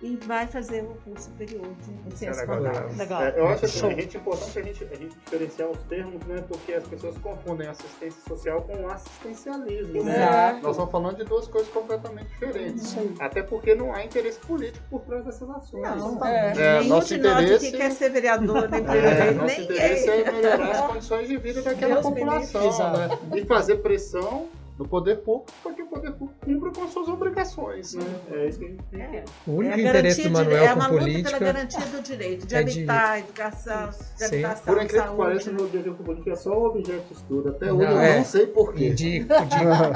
[0.02, 1.68] e vai fazer o curso superior
[2.08, 2.58] de é ciências legal.
[2.64, 2.98] contábeis.
[2.98, 3.22] Legal.
[3.24, 3.90] É, eu acho assim, Show.
[3.90, 6.44] a gente, importante a gente, a gente diferenciar os termos, né?
[6.48, 10.16] Porque as pessoas confundem assistência social com assistencialismo, né?
[10.16, 10.62] Exato.
[10.62, 12.98] Nós estamos falando de duas coisas completamente diferentes.
[12.98, 13.14] Aí.
[13.20, 15.82] Até porque não há interesse político por trás dessas ações.
[15.84, 16.54] Não, É.
[16.56, 20.08] É, nenhum nosso de nós interesse- aqui quer ser vereador, nem É, nosso nem interesse
[20.10, 20.26] ninguém.
[20.26, 23.20] é melhorar as condições de vida daquela Deus população, né?
[23.36, 24.48] E fazer pressão
[24.80, 28.06] no poder público para que o poder público cumpra com as suas obrigações, né?
[28.32, 29.02] É isso que a gente tem.
[29.02, 29.26] É.
[29.46, 32.02] O único É interesse do de- Manuel é com uma luta política pela garantia do
[32.02, 34.26] direito de é de- habitar, educação, de Sim.
[34.26, 37.50] habitação, Por incrível que pareça, meu objetivo político é só o objeto de estudo.
[37.50, 38.18] Até Não, hoje eu é.
[38.20, 38.90] não sei porquê.
[38.92, 39.28] de, de,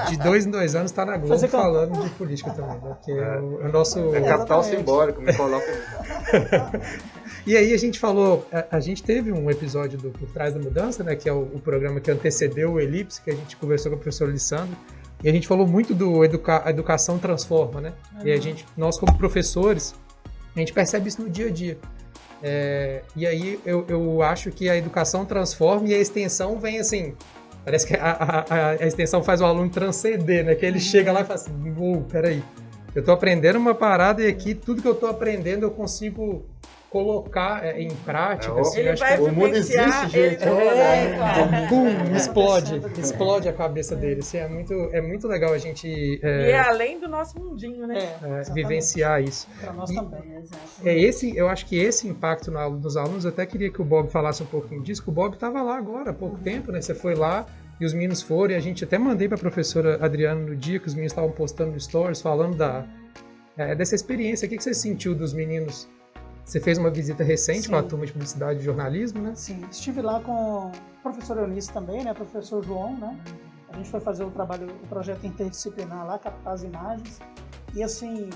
[0.10, 2.98] de dois em dois anos está na Globo Fazer falando de política também, né?
[3.06, 4.14] Que é o, é o nosso.
[4.14, 5.64] É capital simbólico, me coloca.
[7.46, 10.60] E aí a gente falou, a, a gente teve um episódio do Por Trás da
[10.60, 11.16] Mudança, né?
[11.16, 14.00] Que é o, o programa que antecedeu o Elipse, que a gente conversou com o
[14.00, 14.76] professor Lissandro.
[15.24, 17.94] E a gente falou muito do educa, a educação transforma, né?
[18.24, 19.94] E a gente, nós como professores,
[20.56, 21.78] a gente percebe isso no dia a dia.
[22.42, 27.14] É, e aí eu, eu acho que a educação transforma e a extensão vem assim.
[27.64, 30.56] Parece que a, a, a- extensão faz o aluno transcender, né?
[30.56, 32.44] Que ele chega lá e fala assim: Uou, peraí,
[32.94, 36.46] eu tô aprendendo uma parada e aqui tudo que eu tô aprendendo eu consigo
[36.94, 38.56] colocar é, em prática.
[38.56, 40.44] É, assim, Ele acho vai que- o mundo vivenciar, existe, gente.
[40.48, 41.68] ele- É, claro.
[41.68, 43.02] Pum, explode, Percebe.
[43.02, 44.20] explode a cabeça dele.
[44.20, 47.88] Assim, é, muito, é muito legal a gente E é, é além do nosso mundinho,
[47.88, 47.98] né?
[48.22, 49.48] É, é, vivenciar isso.
[49.60, 50.22] Para nós E- também.
[50.36, 50.64] É, exato.
[50.86, 53.86] É esse, eu acho que esse impacto na, nos alunos, eu até queria que o
[53.86, 56.80] Bob falasse um pouquinho disso, que o Bob estava lá agora há pouco tempo, né?
[56.80, 57.48] Você foi lá
[57.82, 60.80] e os meninos foram, e a gente até mandei para a professora Adriana no dia
[60.80, 62.86] que os meninos estavam postando stories falando da,
[63.58, 64.46] é, dessa experiência.
[64.46, 65.90] O que, que você sentiu dos meninos?
[66.46, 67.70] Você fez uma visita recente Sim.
[67.70, 69.34] com a turma de publicidade e jornalismo, né?
[69.36, 70.72] Sim, estive lá com o
[71.02, 72.14] professor Eunice também, né?
[72.14, 73.18] Professor João, né?
[73.72, 77.20] A gente foi fazer o trabalho, o projeto interdisciplinar lá, captar as imagens.
[77.74, 78.30] E assim,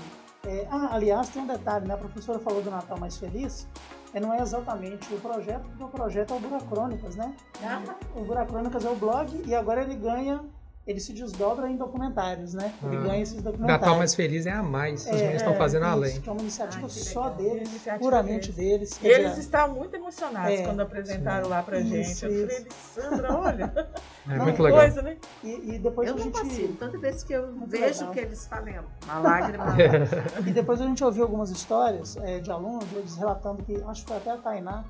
[0.46, 1.94] é, ah, aliás, tem um detalhe, né?
[1.94, 3.68] A professora falou do Natal Mais Feliz.
[4.14, 7.34] É, não é exatamente o projeto, porque o projeto é o Buracrônicas, né?
[7.62, 7.82] Ah,
[8.16, 10.40] O Buracrônicas é o blog e agora ele ganha,
[10.88, 12.72] ele se desdobra em documentários, né?
[12.82, 13.00] Ele Ah.
[13.00, 13.80] ganha esses documentários.
[13.80, 16.20] Natal Mais Feliz é a mais, os É, meninos estão fazendo Isso, além.
[16.22, 17.36] Que é uma iniciativa Ai, só legal.
[17.36, 18.96] deles, Iniciativa puramente deles.
[18.96, 20.62] E Quer eles dizer, estavam muito emocionados É.
[20.64, 22.10] quando apresentaram lá pra gente.
[22.10, 23.88] Isso, Eu falei, Sandra, olha,
[24.30, 24.80] É Não, muito legal.
[24.80, 25.16] coisa, né?
[25.42, 26.40] e, e depois eu a não gente.
[26.40, 26.76] consigo.
[26.76, 28.12] Toda vez que eu Muito vejo legal.
[28.12, 29.64] que eles falam, uma lágrima.
[30.46, 34.08] E depois a gente ouviu algumas histórias é, de alunos, eles relatando que, acho que
[34.08, 34.84] foi até a Tainá,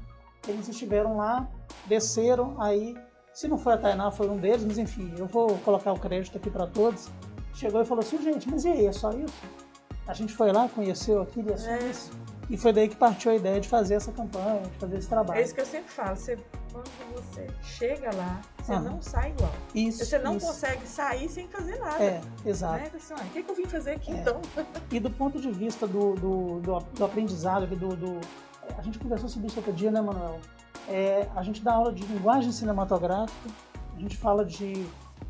[0.47, 1.47] Eles estiveram lá,
[1.87, 2.97] desceram, aí,
[3.39, 6.37] se não foi a Tainá, foi um deles, mas enfim, eu vou colocar o crédito
[6.37, 7.09] aqui para todos.
[7.55, 9.33] Chegou e falou assim, gente, mas e aí, é só isso?
[10.09, 11.79] A gente foi lá, conheceu aquilo e é só É.
[11.89, 12.11] isso.
[12.51, 15.39] E foi daí que partiu a ideia de fazer essa campanha, de fazer esse trabalho.
[15.39, 16.17] É isso que eu sempre falo.
[16.17, 16.37] Você,
[16.73, 18.83] quando você chega lá, você Aham.
[18.91, 19.53] não sai igual.
[19.73, 20.47] Isso, Você não isso.
[20.47, 22.03] consegue sair sem fazer nada.
[22.03, 22.79] É, exato.
[22.83, 22.91] Né?
[22.93, 24.17] Assim, ah, o que, que eu vim fazer aqui É.
[24.17, 24.41] então?
[24.91, 28.21] E do ponto de vista do, do, do, do aprendizado, do, do-
[28.77, 30.41] a gente conversou sobre isso outro dia, né, Manuel?
[30.89, 33.51] É, a gente dá aula de linguagem cinematográfica,
[33.95, 34.87] a gente fala de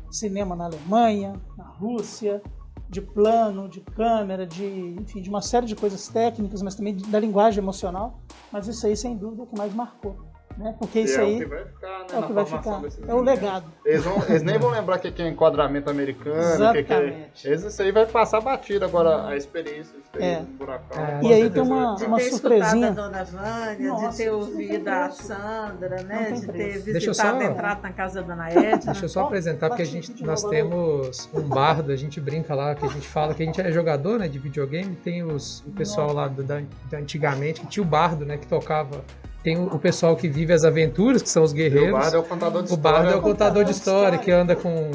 [0.09, 2.41] cinema na Alemanha, na Rússia,
[2.89, 4.65] de plano, de câmera, de,
[4.99, 8.19] enfim, de uma série de coisas técnicas, mas também da linguagem emocional.
[8.51, 10.28] Mas isso aí, sem dúvida, é o que mais marcou.
[10.59, 10.75] Né?
[10.77, 12.81] Porque isso é aí o que vai ficar, né, é o que vai ficar.
[13.07, 13.65] É o legado.
[13.85, 16.79] Eles, vão- eles nem vão lembrar o que é enquadramento americano, o que é...
[16.81, 17.47] Exatamente.
[17.47, 20.39] Eles, isso aí vai passar batido agora, a experiência de ter É.
[20.39, 21.01] um buracão.
[21.01, 21.19] É.
[21.23, 22.87] E aí tem uma- De uma ter surpresinha.
[22.89, 25.09] escutado a Dona Vânia, Nossa, de ter ouvido a.
[25.11, 26.31] Sandra, né?
[26.33, 28.77] De ter visitado, só- entrado na casa da Dona Edna.
[28.91, 32.75] Deixa eu só apresentar, porque a gente, nós temos um bardo, a gente brinca lá,
[32.75, 35.71] que a gente fala que a gente é jogador né, de videogame, tem os, o
[35.71, 39.05] pessoal lá do- da, da antigamente, que tinha o bardo, né, que tocava.
[39.43, 41.91] Tem o, o pessoal que vive as aventuras, que são os E o guerreiros.
[41.99, 43.21] Bardo é o contador de O bardo é o história.
[43.21, 44.19] contador de história, história.
[44.19, 44.91] que anda com.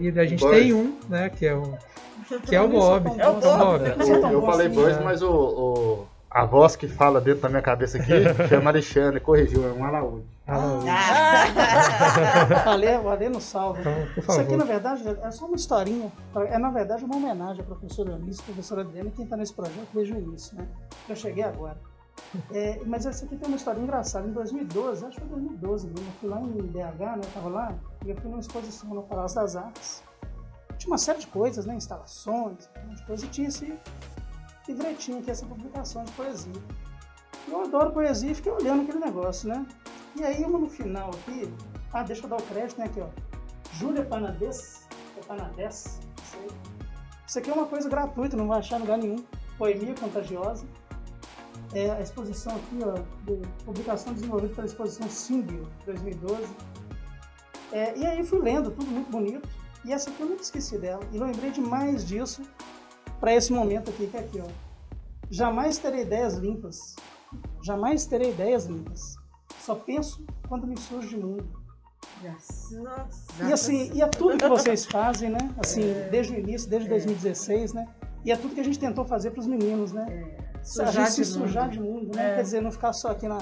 [0.00, 1.74] E a gente tem um, né, que é o.
[2.46, 3.08] Que é o Bob.
[3.18, 4.32] É o Bob.
[4.32, 5.00] Eu falei É.
[5.02, 8.12] mas o, o- a voz que fala dentro da minha cabeça aqui
[8.48, 10.24] chama Alexandre, corrigiu, é um alaúde.
[10.46, 11.44] Ah,
[12.64, 13.80] Valeu, valeu no salve.
[13.80, 14.66] Então, por Isso aqui, na favor.
[14.72, 16.12] verdade, é só uma historinha.
[16.48, 20.12] É, na verdade, uma homenagem à professora Eunice, professora Adriana, quem está nesse projeto desde
[20.12, 20.66] o início, né?
[21.08, 21.76] Eu cheguei agora.
[22.52, 24.26] É, mas essa aqui tem uma história engraçada.
[24.28, 27.20] Em 2012, acho que foi 2012 mesmo, eu fui lá em BH, né?
[27.24, 27.74] Eu tava lá,
[28.04, 30.02] e eu fui numa exposição no Palácio das Artes.
[30.78, 31.74] Tinha uma série de coisas, né?
[31.74, 33.78] Instalações, um monte de coisa, e tinha esse
[34.68, 36.52] livretinho aqui, essa publicação de poesia.
[37.48, 39.66] Eu adoro poesia e fiquei olhando aquele negócio, né?
[40.16, 41.52] E aí, uma no final aqui,
[41.92, 42.84] ah, deixa eu dar o crédito, né?
[42.84, 43.08] Aqui, ó.
[43.74, 44.86] Júlia Panades,
[45.18, 45.98] é Panades.
[47.26, 49.24] Isso aqui é uma coisa gratuita, não vai achar em lugar nenhum.
[49.58, 50.64] Poemia Contagiosa.
[51.72, 52.94] É a exposição aqui, ó,
[53.24, 56.44] de publicação desenvolvida pela exposição Símbio, 2012.
[57.72, 59.48] É, e aí fui lendo, tudo muito bonito.
[59.84, 61.02] E essa aqui eu nunca esqueci dela.
[61.12, 62.42] E lembrei demais disso
[63.20, 64.48] para esse momento aqui, que é aqui, ó.
[65.30, 66.96] Jamais terei ideias limpas.
[67.62, 69.14] Jamais terei ideias limpas.
[69.60, 71.48] Só penso quando me surge de mundo.
[72.72, 73.48] Nossa.
[73.48, 75.54] E assim, e é tudo que vocês fazem, né?
[75.56, 77.86] Assim, desde o início, desde 2016, né?
[78.24, 80.06] E é tudo que a gente tentou fazer para os meninos, né?
[80.38, 81.46] a Sujar gente se de mundo.
[81.48, 82.34] sujar de mundo, né?
[82.36, 83.38] Quer dizer, não ficar só aqui na,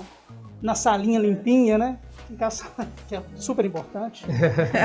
[0.62, 1.98] na salinha limpinha, né?
[2.28, 2.66] Ficar só,
[3.08, 4.24] que é super importante.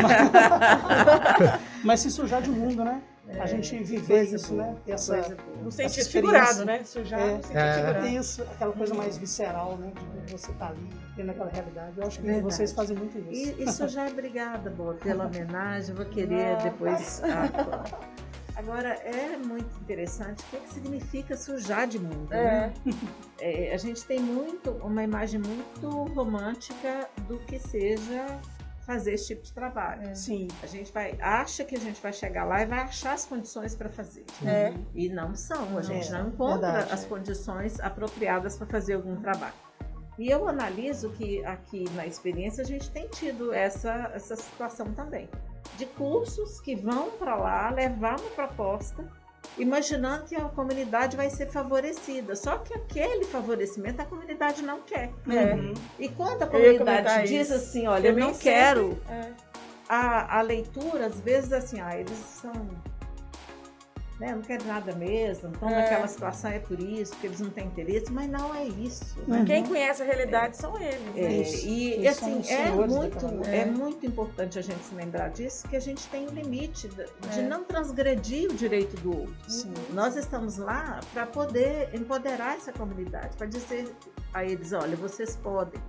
[0.01, 3.01] mas, mas se sujar de mundo, né?
[3.39, 4.75] a gente viver isso, boa, né?
[4.85, 5.37] Essa.
[5.63, 6.83] No sentido figurado, né?
[6.83, 7.37] Sujar É.
[7.37, 7.73] no sentido É.
[7.75, 8.07] figurado.
[8.07, 9.91] Isso, aquela coisa mais visceral, né?
[10.25, 11.93] De você estar ali, tendo aquela realidade.
[11.97, 12.43] Eu acho que Verdade.
[12.53, 13.55] vocês fazem muito isso.
[13.59, 15.95] E isso já é obrigada, boa, pela homenagem.
[15.95, 17.21] Vou querer depois.
[17.25, 17.99] ah,
[18.55, 22.31] Agora, é muito interessante o que, que significa sujar de mundo.
[22.31, 22.67] É.
[22.67, 22.73] Né?
[23.39, 28.39] É, a gente tem muito uma imagem muito romântica do que seja
[28.85, 30.15] fazer esse tipo de trabalho.
[30.15, 30.47] Sim.
[30.61, 33.75] A gente vai acha que a gente vai chegar lá e vai achar as condições
[33.75, 34.25] para fazer.
[34.45, 34.73] É.
[34.93, 35.77] E não são.
[35.77, 37.07] A gente É, não encontra verdade, as é.
[37.07, 39.53] condições apropriadas para fazer algum trabalho.
[40.19, 45.27] E eu analiso que aqui na experiência a gente tem tido essa, essa situação também.
[45.77, 49.03] De cursos que vão para lá levar uma proposta,
[49.57, 52.35] imaginando que a comunidade vai ser favorecida.
[52.35, 55.11] Só que aquele favorecimento a comunidade não quer.
[55.27, 55.53] É.
[55.53, 55.73] Uhum.
[55.99, 57.53] E quando a comunidade diz isso.
[57.55, 59.31] assim, olha, eu Eu não quero É.
[59.89, 62.53] a, a leitura, às vezes, assim, ah, eles são.
[64.23, 65.81] Né, não querem nada mesmo, estão É.
[65.81, 69.19] naquela situação, é por isso, porque eles não têm interesse, mas não é isso.
[69.27, 69.43] Uhum.
[69.43, 71.01] Quem conhece a realidade são eles.
[71.13, 71.33] É, né?
[71.41, 71.67] Isso.
[71.67, 73.65] e Eles assim, é muito, é É.
[73.65, 77.03] muito importante a gente se lembrar disso, que a gente tem um limite de,
[77.33, 77.41] de É.
[77.41, 79.35] não transgredir o direito do outro.
[79.51, 79.73] Sim.
[79.91, 83.93] Nós estamos lá para poder empoderar essa comunidade, para dizer
[84.33, 85.81] a eles, olha, vocês podem,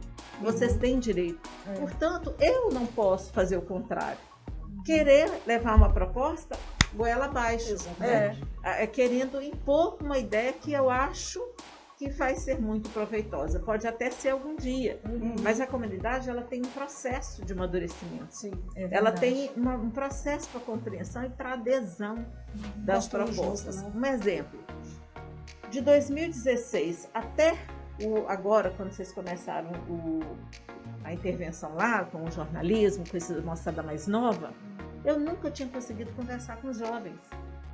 [0.42, 1.38] vocês têm direito.
[1.68, 1.74] É.
[1.78, 4.18] Portanto, eu não posso fazer o contrário.
[4.84, 6.58] Querer levar uma proposta,
[6.94, 7.70] goela abaixo.
[7.72, 8.42] Exatamente.
[8.62, 11.40] É, querendo impor uma ideia que eu acho
[11.96, 13.60] que vai ser muito proveitosa.
[13.60, 15.36] Pode até ser algum dia, Uhum.
[15.42, 18.26] mas a comunidade ela tem um processo de amadurecimento.
[18.34, 18.50] Sim.
[18.74, 22.26] É Ela tem uma- um processo para compreensão e para adesão
[22.76, 23.82] das Construir junto, propostas.
[23.82, 23.92] né?
[23.94, 24.58] Um exemplo.
[25.70, 27.56] De 2016 até
[28.02, 30.20] o, agora, quando vocês começaram o-
[31.04, 34.52] a intervenção lá com o jornalismo, com essa moçada mais nova,
[35.04, 37.18] eu nunca tinha conseguido conversar com os jovens.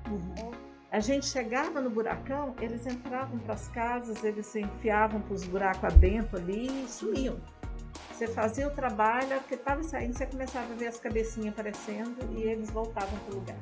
[0.09, 0.51] Uhum.
[0.91, 5.45] A gente chegava no buracão, eles entravam para as casas, eles se enfiavam para os
[5.45, 7.41] buracos adentro ali e sumiam.
[8.13, 12.43] Você fazia o trabalho, porque estava saindo, você começava a ver as cabecinhas aparecendo e
[12.43, 13.57] eles voltavam para o lugar.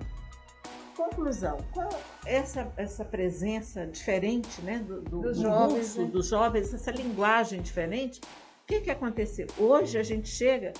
[0.96, 1.88] Conclusão, com
[2.26, 6.08] essa, essa presença diferente né, do, do, Dos do jovens, russo, né?
[6.08, 9.46] dos jovens, essa linguagem diferente, o que, que aconteceu?
[9.58, 10.72] Hoje a gente chega,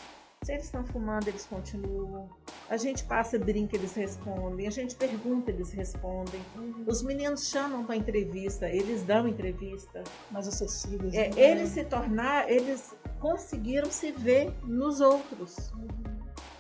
[0.43, 2.29] se eles estão fumando, eles continuam.
[2.71, 4.67] A gente passa, brinca, eles respondem.
[4.67, 6.41] A gente pergunta, eles respondem.
[6.87, 10.03] Os meninos chamam para entrevista, eles dão entrevista.
[10.31, 11.13] Mais acessíveis.
[11.15, 11.35] É, né?
[11.37, 15.73] eles se tornar, eles conseguiram se ver nos outros.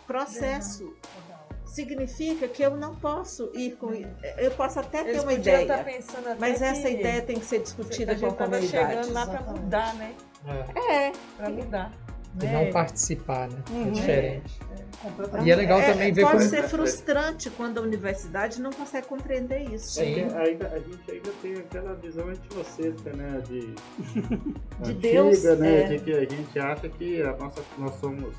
[0.07, 1.49] Processo Legal.
[1.67, 3.93] significa que eu não posso ir com.
[3.93, 6.01] Eu posso até ter Eles uma podiam ideia, até
[6.39, 8.89] mas essa ideia tem que ser discutida a com gente a estava comunidade.
[9.05, 10.15] chegando lá para mudar, né?
[10.47, 11.09] É.
[11.09, 11.93] É, Para mudar.
[12.41, 12.53] E né?
[12.53, 13.59] não participar, né?
[13.71, 13.89] Uhum.
[13.89, 14.59] É diferente.
[15.03, 15.47] Completamente.
[15.47, 19.07] E é legal é, também ver pode como- ser frustrante quando a universidade não consegue
[19.07, 20.01] compreender isso.
[20.01, 23.43] É que ainda, a gente ainda tem aquela visão anticêntrica, né?
[23.49, 23.61] De,
[24.83, 25.83] De antiga, Deus, né?
[25.83, 25.85] é.
[25.85, 28.35] De que a gente acha que a nossa, nós somos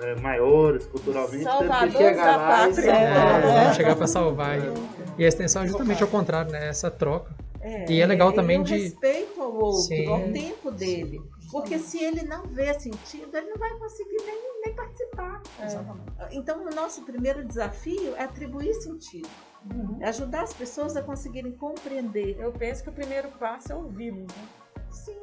[0.00, 2.90] é, maiores culturalmente, temos que Salvadores chegar da lá e pátria.
[2.92, 4.58] É, chegar para salvar.
[5.18, 6.68] E a extensão é justamente ao contrário, né?
[6.68, 7.30] Essa troca.
[7.60, 10.06] É, E é legal também de- respeito ao outro, Sim.
[10.08, 11.20] ao tempo dele.
[11.56, 15.42] Porque se ele não vê sentido, ele não vai conseguir nem, nem participar.
[15.62, 16.02] Exatamente.
[16.32, 19.28] Então, o nosso primeiro desafio é atribuir sentido.
[19.74, 19.98] Uhum.
[20.00, 22.38] É ajudar as pessoas a conseguirem compreender.
[22.38, 24.48] Eu penso que o primeiro passo é ouvi-los, né?
[24.90, 25.20] Sim.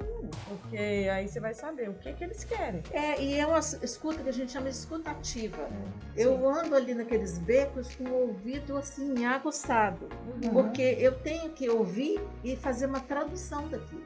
[0.48, 2.82] Porque aí você vai saber o que, que eles querem.
[2.92, 5.70] É, e é uma escuta que a gente chama de escuta ativa.
[6.16, 10.10] É, Eu ando ali naqueles becos com o ouvido assim, aguçado.
[10.44, 10.52] Uhum.
[10.52, 14.04] Porque eu tenho que ouvir e fazer uma tradução daquilo.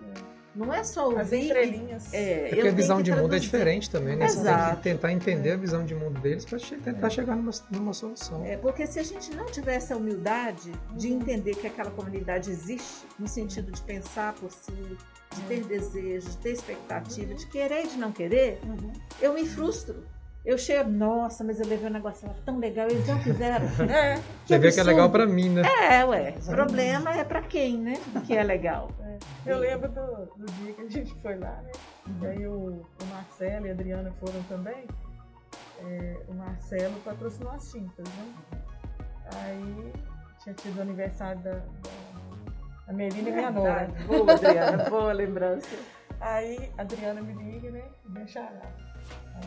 [0.58, 1.36] Não é só As ouvir.
[1.38, 2.14] e- entrelinhas.
[2.14, 4.28] É, É porque a visão de mundo é diferente também, né?
[4.28, 4.76] Você tem Exato.
[4.78, 8.44] que tentar entender a visão de mundo deles para tentar chegar numa, numa solução.
[8.46, 13.06] É, porque se a gente não tiver essa humildade de entender que aquela comunidade existe,
[13.20, 14.72] no sentido de pensar por si,
[15.36, 18.92] de ter desejo, de ter expectativa, de querer e de não querer, Uhum.
[19.22, 20.04] eu me frustro.
[20.48, 23.68] Eu chego, nossa, mas eu levei um negócio tão legal, eles não fizeram.
[23.94, 25.62] É, Você vê que é legal para mim, né?
[25.62, 26.36] É, ué.
[26.42, 27.96] O problema é pra quem, né?
[28.26, 28.90] Que é legal.
[29.46, 31.72] eu lembro do, do dia que a gente foi lá, né?
[32.22, 34.86] E aí o, o Marcelo e a Adriana foram também.
[35.86, 38.34] É, o Marcelo patrocinou as tintas, né?
[39.36, 39.92] Aí
[40.42, 41.92] tinha tido o aniversário da, da,
[42.88, 43.90] da Melina e minha nora.
[44.08, 44.90] Boa, Adriana.
[44.90, 45.76] Boa lembrança.
[46.22, 47.84] Aí a Adriana me liga, né?
[48.06, 48.87] Me chama.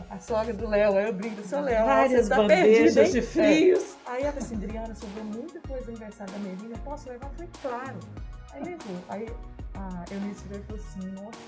[0.09, 3.11] A sogra do Léo, aí eu brinco, seu Léo, Várias você tá perdido, hein?
[3.11, 3.81] de frios.
[4.07, 4.11] É.
[4.11, 7.27] Aí ela falou assim, Adriana, sobrou muita coisa do aniversário da Melina, posso levar?
[7.27, 7.99] Eu falei, claro.
[8.53, 8.95] Aí levou.
[9.09, 9.27] Aí
[9.75, 11.39] a Eunice veio e falou assim, nossa,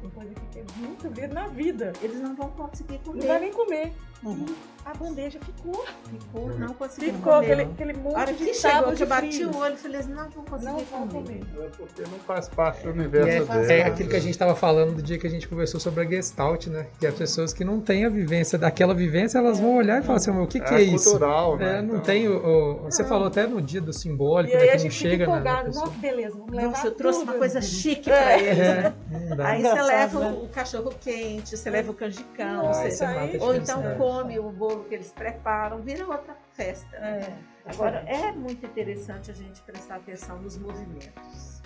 [0.00, 1.92] tem coisa que é muito ver na vida.
[2.02, 3.40] Eles não vão conseguir Não vai comer.
[3.40, 3.92] nem comer.
[4.22, 4.46] Uhum.
[4.82, 5.84] A bandeja ficou.
[6.08, 7.52] Ficou, não conseguiram Ficou comer.
[7.52, 10.44] aquele, aquele A monte de chegou, que eu bati o olho, falei, eles não vão
[10.44, 11.22] conseguir Não vão comer.
[11.22, 11.40] comer.
[11.66, 13.72] É porque não faz parte do E universo é, dele.
[13.74, 16.08] é aquilo que a gente estava falando do dia que a gente conversou sobre a
[16.08, 16.86] Gestalt, né?
[16.98, 20.16] Que as pessoas que não têm a vivência daquela vivência, elas vão olhar e falar
[20.16, 21.10] assim, "Mas o que, que é, isso?
[21.10, 21.78] cultural, né?
[21.78, 24.62] É, não Então, tem o, o- Você falou até no dia do simbólico, E né?
[24.62, 25.62] aí a Que não gente fica chega na.
[25.64, 27.30] Nossa, que beleza, vamos levar Nossa, eu trouxe tudo.
[27.30, 28.58] uma coisa chique pra eles.
[28.58, 29.48] É, não dá.
[29.48, 30.38] Aí você leva né?
[30.42, 33.06] o cachorro quente, você leva o canjicão, isso é
[33.38, 33.94] a ou então né?
[34.10, 36.96] Come o bolo que eles preparam, vira outra festa.
[36.96, 37.32] É.
[37.66, 41.62] Agora, é muito interessante a gente prestar atenção nos movimentos.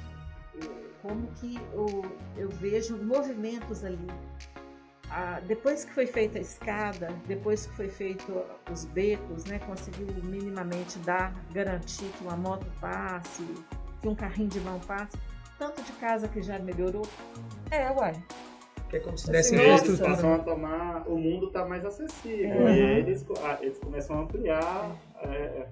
[1.00, 2.02] Como que o-
[2.36, 4.06] eu vejo movimentos ali.
[5.10, 10.06] Ah, depois que foi feita a escada, depois que foi feito os becos, né, conseguiu
[10.24, 13.44] minimamente dar, garantir que uma moto passe,
[14.02, 15.16] que um carrinho de mão passe,
[15.58, 17.06] tanto de casa que já melhorou.
[17.70, 18.14] É, uai.
[18.88, 22.60] Que é como se desse Eles passam a tomar, o mundo está mais acessível.
[22.60, 22.68] Uhum.
[22.68, 24.96] E aí eles, ah, eles começam a ampliar.
[25.22, 25.66] É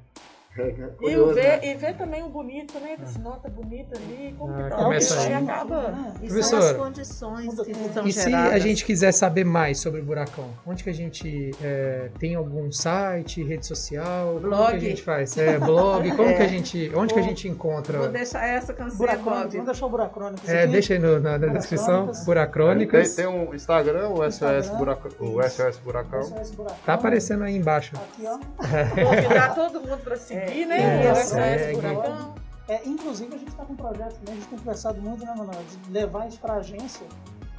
[1.00, 1.60] E, o ver, né?
[1.62, 2.96] e ver também o bonito, né?
[3.02, 4.76] Esse nota bonita ali, como Ah, que tá?
[4.76, 5.32] começa aí.
[5.32, 5.94] acaba.
[6.22, 10.00] E são as condições que e são E se a gente quiser saber mais sobre
[10.00, 14.26] o Buracão, onde que a gente é, tem algum site, rede social?
[14.34, 14.70] Como Blog.
[14.72, 15.36] que a gente faz?
[15.38, 16.34] É, blog, como É.
[16.34, 18.08] que a gente, onde que a gente Vou encontra?
[18.08, 19.50] deixar essa canção, Buracrônicos, Bob.
[19.52, 20.72] vamos deixar o Buracrônicos É, aqui.
[20.72, 23.14] deixa aí no- na, na descrição, Buracrônicas.
[23.14, 24.34] Tem, tem um Instagram, o SOS,
[24.66, 24.76] Instagram.
[24.78, 26.22] Buraca, o SOS Buracão.
[26.22, 26.76] SOS Buracão.
[26.84, 27.94] Tá aparecendo aí embaixo.
[27.96, 28.38] Aqui, ó.
[29.02, 31.06] Convidar todo mundo pra seguir, né?
[31.06, 31.74] É, SOS segue.
[31.80, 32.34] Buracão.
[32.68, 34.28] É, inclusive, a gente está com um projeto, né?
[34.28, 37.04] a gente tem conversado muito, né, Manuel, de levar isso para a agência,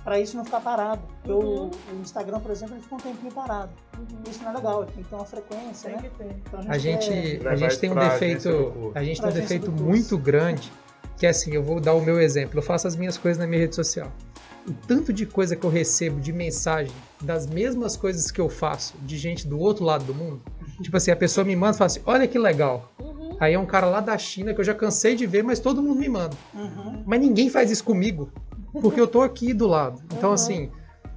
[0.04, 1.02] para isso não ficar parado.
[1.22, 1.66] Porque Uhum.
[1.66, 3.72] o, o Instagram, por exemplo, ele fica um tempinho parado.
[4.30, 6.10] Isso não é legal, tem que ter uma frequência, Tem né?
[6.10, 6.36] que ter.
[6.48, 7.12] Então, A gente,
[7.48, 10.72] a gente isso tem um defeito, a gente tem um defeito muito grande,
[11.18, 12.58] que é assim, eu vou dar o meu exemplo.
[12.58, 14.12] Eu faço as minhas coisas na minha rede social.
[14.68, 18.96] O tanto de coisa que eu recebo de mensagem das mesmas coisas que eu faço
[19.02, 20.42] de gente do outro lado do mundo.
[20.82, 22.92] Tipo assim, a pessoa me manda e fala assim: "Olha que legal".
[23.00, 23.36] Uhum.
[23.40, 25.82] Aí é um cara lá da China que eu já cansei de ver, mas todo
[25.82, 26.36] mundo me manda.
[26.54, 27.04] Uhum.
[27.06, 28.32] Mas ninguém faz isso comigo,
[28.82, 30.02] porque eu tô aqui do lado.
[30.16, 30.36] Então, Uhum.
[30.36, 30.70] assim,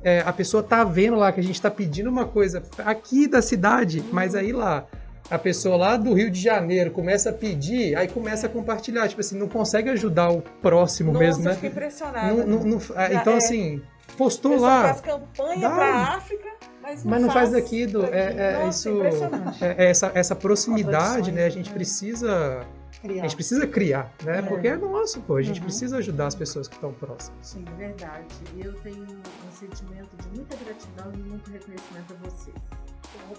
[0.03, 3.41] é, a pessoa tá vendo lá que a gente tá pedindo uma coisa aqui da
[3.43, 4.87] cidade, mas aí lá
[5.29, 9.21] a pessoa lá do Rio de Janeiro começa a pedir, aí começa a compartilhar, tipo
[9.21, 11.55] assim, não consegue ajudar o próximo Nossa, mesmo, né?
[11.55, 12.33] fiquei impressionada.
[12.33, 13.37] Não- não- não- Já então, é.
[13.37, 13.83] assim,
[14.17, 16.49] postou lá, faz campanha pra África,
[16.83, 18.03] mas não, mas não faz daquilo.
[18.03, 18.15] daqui.
[18.15, 18.99] É, é Nossa, isso.
[18.99, 19.65] impressionante.
[19.65, 21.45] É, é essa, essa proximidade, né?
[21.47, 21.75] A gente né?
[21.75, 22.67] precisa.
[22.97, 23.23] A Criar.
[23.23, 24.39] gente precisa criar, né?
[24.39, 24.43] É.
[24.43, 25.37] Porque é nosso, pô.
[25.37, 25.65] A gente Uhum.
[25.67, 27.47] precisa ajudar as pessoas que estão próximas.
[27.47, 28.25] Sim, é verdade.
[28.59, 32.57] Eu tenho um sentimento de muita gratidão e muito reconhecimento a vocês.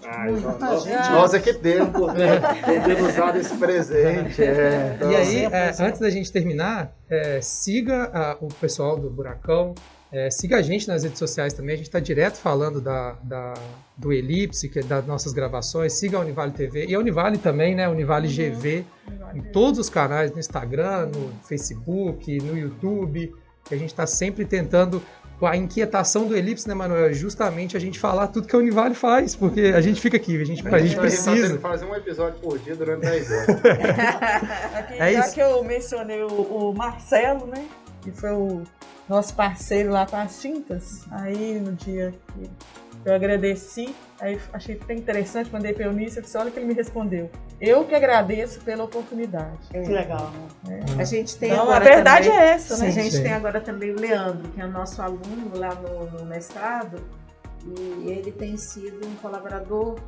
[0.06, 4.42] Ai, nós, A nós- é que temos por ter, usado esse presente.
[4.42, 4.92] É.
[4.96, 9.10] Então, E aí, exemplo, é, antes da gente terminar, é, siga a- o pessoal do
[9.10, 9.74] Buracão,
[10.10, 11.74] é, siga a gente nas redes sociais também.
[11.74, 13.54] A gente está direto falando da, da-
[13.96, 15.92] do Elipse, que é das nossas gravações.
[15.92, 17.88] Siga a Univale TV e a Univale também, né?
[17.88, 18.84] Univale GV,
[19.34, 23.34] em todos os canais, no Instagram, no Facebook, no YouTube.
[23.70, 25.02] A gente está sempre tentando.
[25.40, 27.10] A inquietação do Elipse, né, Manuel?
[27.10, 30.34] É justamente a gente falar tudo que a Univale faz, porque a gente fica aqui,
[30.40, 31.58] a gente, a gente vai precisa.
[31.60, 33.48] fazer um episódio por dia durante 10 anos.
[34.74, 35.34] Aqui, É já isso.
[35.34, 37.64] que eu mencionei o, o Marcelo, né?
[38.10, 38.62] Que foi o
[39.08, 41.06] nosso parceiro lá com as tintas.
[41.10, 42.50] Aí no dia que
[43.04, 46.74] eu agradeci, aí achei bem interessante, mandei para Eunice, eu disse, olha que ele me
[46.74, 47.30] respondeu.
[47.60, 49.58] Eu que agradeço pela oportunidade.
[49.70, 50.32] Que legal,
[50.64, 50.80] né?
[50.98, 52.88] A gente tem Então, a agora verdade também, é essa, né?
[52.88, 53.22] A gente Sim.
[53.22, 57.02] tem agora também o Leandro, que é nosso aluno lá no, no mestrado,
[57.66, 59.98] e ele tem sido um colaborador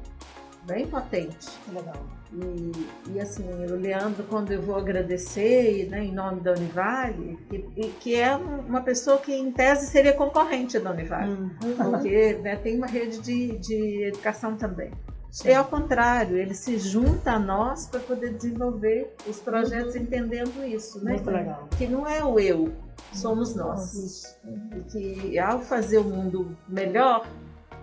[0.65, 1.49] bem potente.
[1.65, 2.20] Que legal.
[2.33, 2.73] E,
[3.15, 7.89] e, assim, o Leandro, quando eu vou agradecer, né, em nome da Univale, que, e
[7.99, 11.51] que é um- uma pessoa que em tese seria concorrente da Univale, Hum.
[11.77, 14.91] porque né, tem uma rede de, de educação também.
[15.33, 15.49] Sim.
[15.51, 21.05] É ao contrário, ele se junta a nós para poder desenvolver os projetos entendendo isso,
[21.05, 21.13] né?
[21.13, 21.69] Muito legal.
[21.79, 22.73] Que não é o eu,
[23.13, 23.95] somos nós.
[23.95, 24.37] Isso.
[24.77, 27.27] E que ao fazer o mundo melhor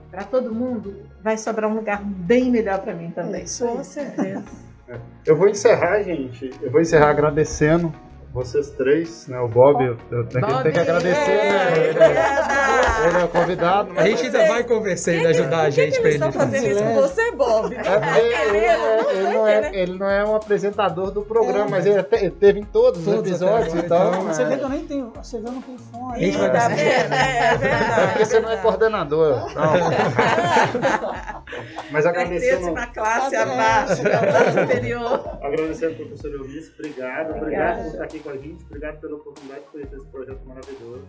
[0.09, 3.43] para todo mundo, vai sobrar um lugar bem melhor para mim também.
[3.43, 3.65] É.
[3.65, 4.43] Com certeza.
[5.25, 6.51] Eu vou encerrar, gente.
[6.61, 7.93] Eu vou encerrar agradecendo
[8.37, 9.39] vocês três, né?
[9.39, 11.73] O Bob, eu, eu tenho, que- Bob, tenho que agradecer, né?
[11.73, 13.91] é, Ele, é, ele é o convidado.
[13.97, 16.37] A gente ainda vai conversar e ajudar a gente que pra eles estão ele.
[16.51, 17.75] fazendo isso com você, Bob?
[17.75, 21.99] É ele, é- ele não é, ele não é um apresentador do programa, mas ele,
[21.99, 24.21] até- ele teve em todos, Todos os episódios, até agora, então.
[24.21, 25.13] então, Você é, vê que eu nem tenho.
[25.21, 26.15] Você vê eu não tenho fone.
[26.15, 26.71] A gente vai dar-?
[26.71, 29.53] É, é é porque você não é coordenador.
[29.55, 29.73] Não.
[31.91, 35.37] Mas agradecendo, uma classe abaixo, da classe superior.
[35.41, 37.35] agradecendo ao professor Eunice, obrigado.
[37.37, 41.01] Obrigado por estar aqui com a gente, obrigado pela oportunidade de conhecer esse projeto maravilhoso.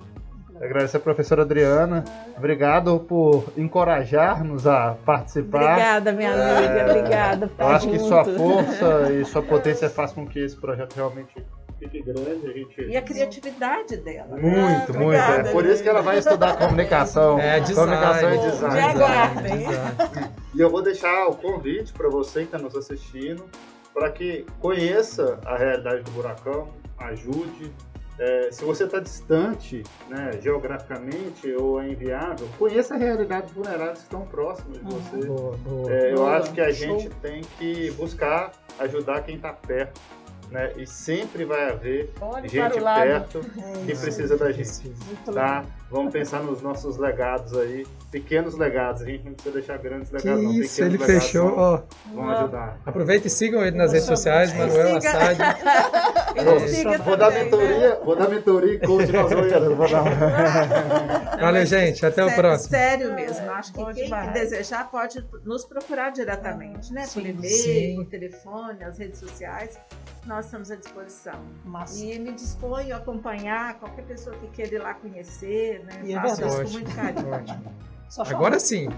[0.61, 2.05] Agradecer a professora Adriana,
[2.37, 5.63] obrigado por encorajar-nos a participar.
[5.73, 6.87] Obrigada, minha amiga.
[6.91, 8.09] Obrigada por Eu acho que junto.
[8.09, 11.35] sua força e sua potência faz com que esse projeto realmente
[11.79, 12.47] fique grande.
[12.49, 12.81] A gente...
[12.83, 14.37] E a criatividade dela.
[14.37, 14.41] né?
[14.43, 15.13] Muito, Ah, muito.
[15.13, 17.39] É obrigada, por isso que ela vai estudar comunicação.
[17.39, 17.91] É, design.
[17.93, 18.81] Comunicação e Me design.
[18.81, 19.59] aguardem.
[19.59, 20.31] design.
[20.55, 23.45] E eu vou deixar o convite para você que está nos assistindo,
[23.95, 26.69] para que conheça a realidade do buracão,
[27.01, 27.73] ajude.
[28.19, 33.99] É, se você está distante né, geograficamente ou é inviável, conheça a realidade dos vulneráveis
[33.99, 35.27] que estão próximos de você.
[35.27, 35.93] Boa, boa.
[35.93, 36.99] É, eu Boa, acho que a show.
[36.99, 40.01] gente tem que buscar ajudar quem está perto.
[40.51, 40.73] Né?
[40.79, 44.03] E sempre vai haver Olhe gente perto É que isso.
[44.03, 44.91] precisa da gente.
[45.27, 45.63] Tá?
[45.91, 47.87] Vamos pensar nos nossos legados aí.
[48.11, 49.01] Pequenos legados.
[49.03, 50.53] A gente não precisa deixar grandes Que legados, não.
[50.53, 51.51] isso, Pequenos ele legados fechou.
[51.51, 51.83] vão, Ó,
[52.15, 52.79] vão ajudar.
[52.85, 54.97] aproveita e sigam ele nas redes sociais, Manuel.
[54.99, 55.39] Assad.
[56.69, 59.31] Siga Vou dar também, mentoria, vou dar mentoria e coach nas.
[59.33, 60.05] Vou dar.
[61.41, 62.05] Valeu, gente.
[62.05, 62.71] Até o Sé- próximo.
[62.71, 63.51] Sério mesmo.
[63.51, 64.33] Acho que quem demais.
[64.33, 67.03] desejar pode nos procurar diretamente, né?
[67.03, 67.95] Por Sim, e-mail, sim.
[67.97, 69.79] por telefone, as redes sociais.
[70.29, 71.41] Nós estamos à disposição.
[71.65, 72.05] Massa.
[72.05, 76.03] E me disponho a acompanhar qualquer pessoa que queira ir lá conhecer, né?
[76.05, 76.63] E é Faço verdade.
[76.65, 77.31] isso com muito carinho.
[77.33, 77.75] ótimo.
[78.19, 78.89] Agora sim.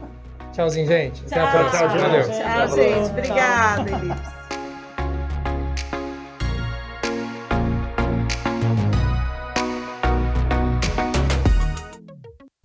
[0.53, 1.25] Tchauzinho, gente.
[1.27, 1.89] Até a Tchau, próxima.
[1.89, 2.23] tchau, Valeu.
[2.25, 2.37] gente.
[2.37, 2.77] Tchau, Tchau.
[2.77, 3.11] gente.
[3.11, 4.41] Obrigada, Elipse.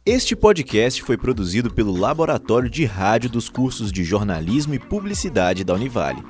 [0.03, 5.73] Este podcast foi produzido pelo Laboratório de Rádio dos cursos de Jornalismo e Publicidade da
[5.73, 6.23] Univale.